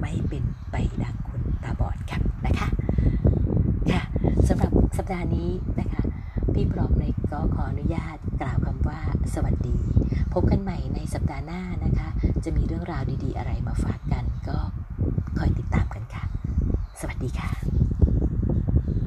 [0.02, 2.68] ไม่เป็นไปดังคนตาบอดครับนะคะ
[3.92, 4.02] ค่ะ
[4.48, 5.50] สำหรับสัปดาห์นี้
[5.80, 6.02] นะคะ
[6.54, 9.00] พี่พร้อมเลยก็ ขออนุญาตกล่าวคำว่า
[9.34, 9.80] สวัสดี
[10.34, 12.10] พบกันใหม่ในสัปดาห์หน้านะคะ
[12.44, 14.58] จะมีเรื่องราวดีๆ อะไรมาฝากกันก็
[15.38, 15.68] คอยติด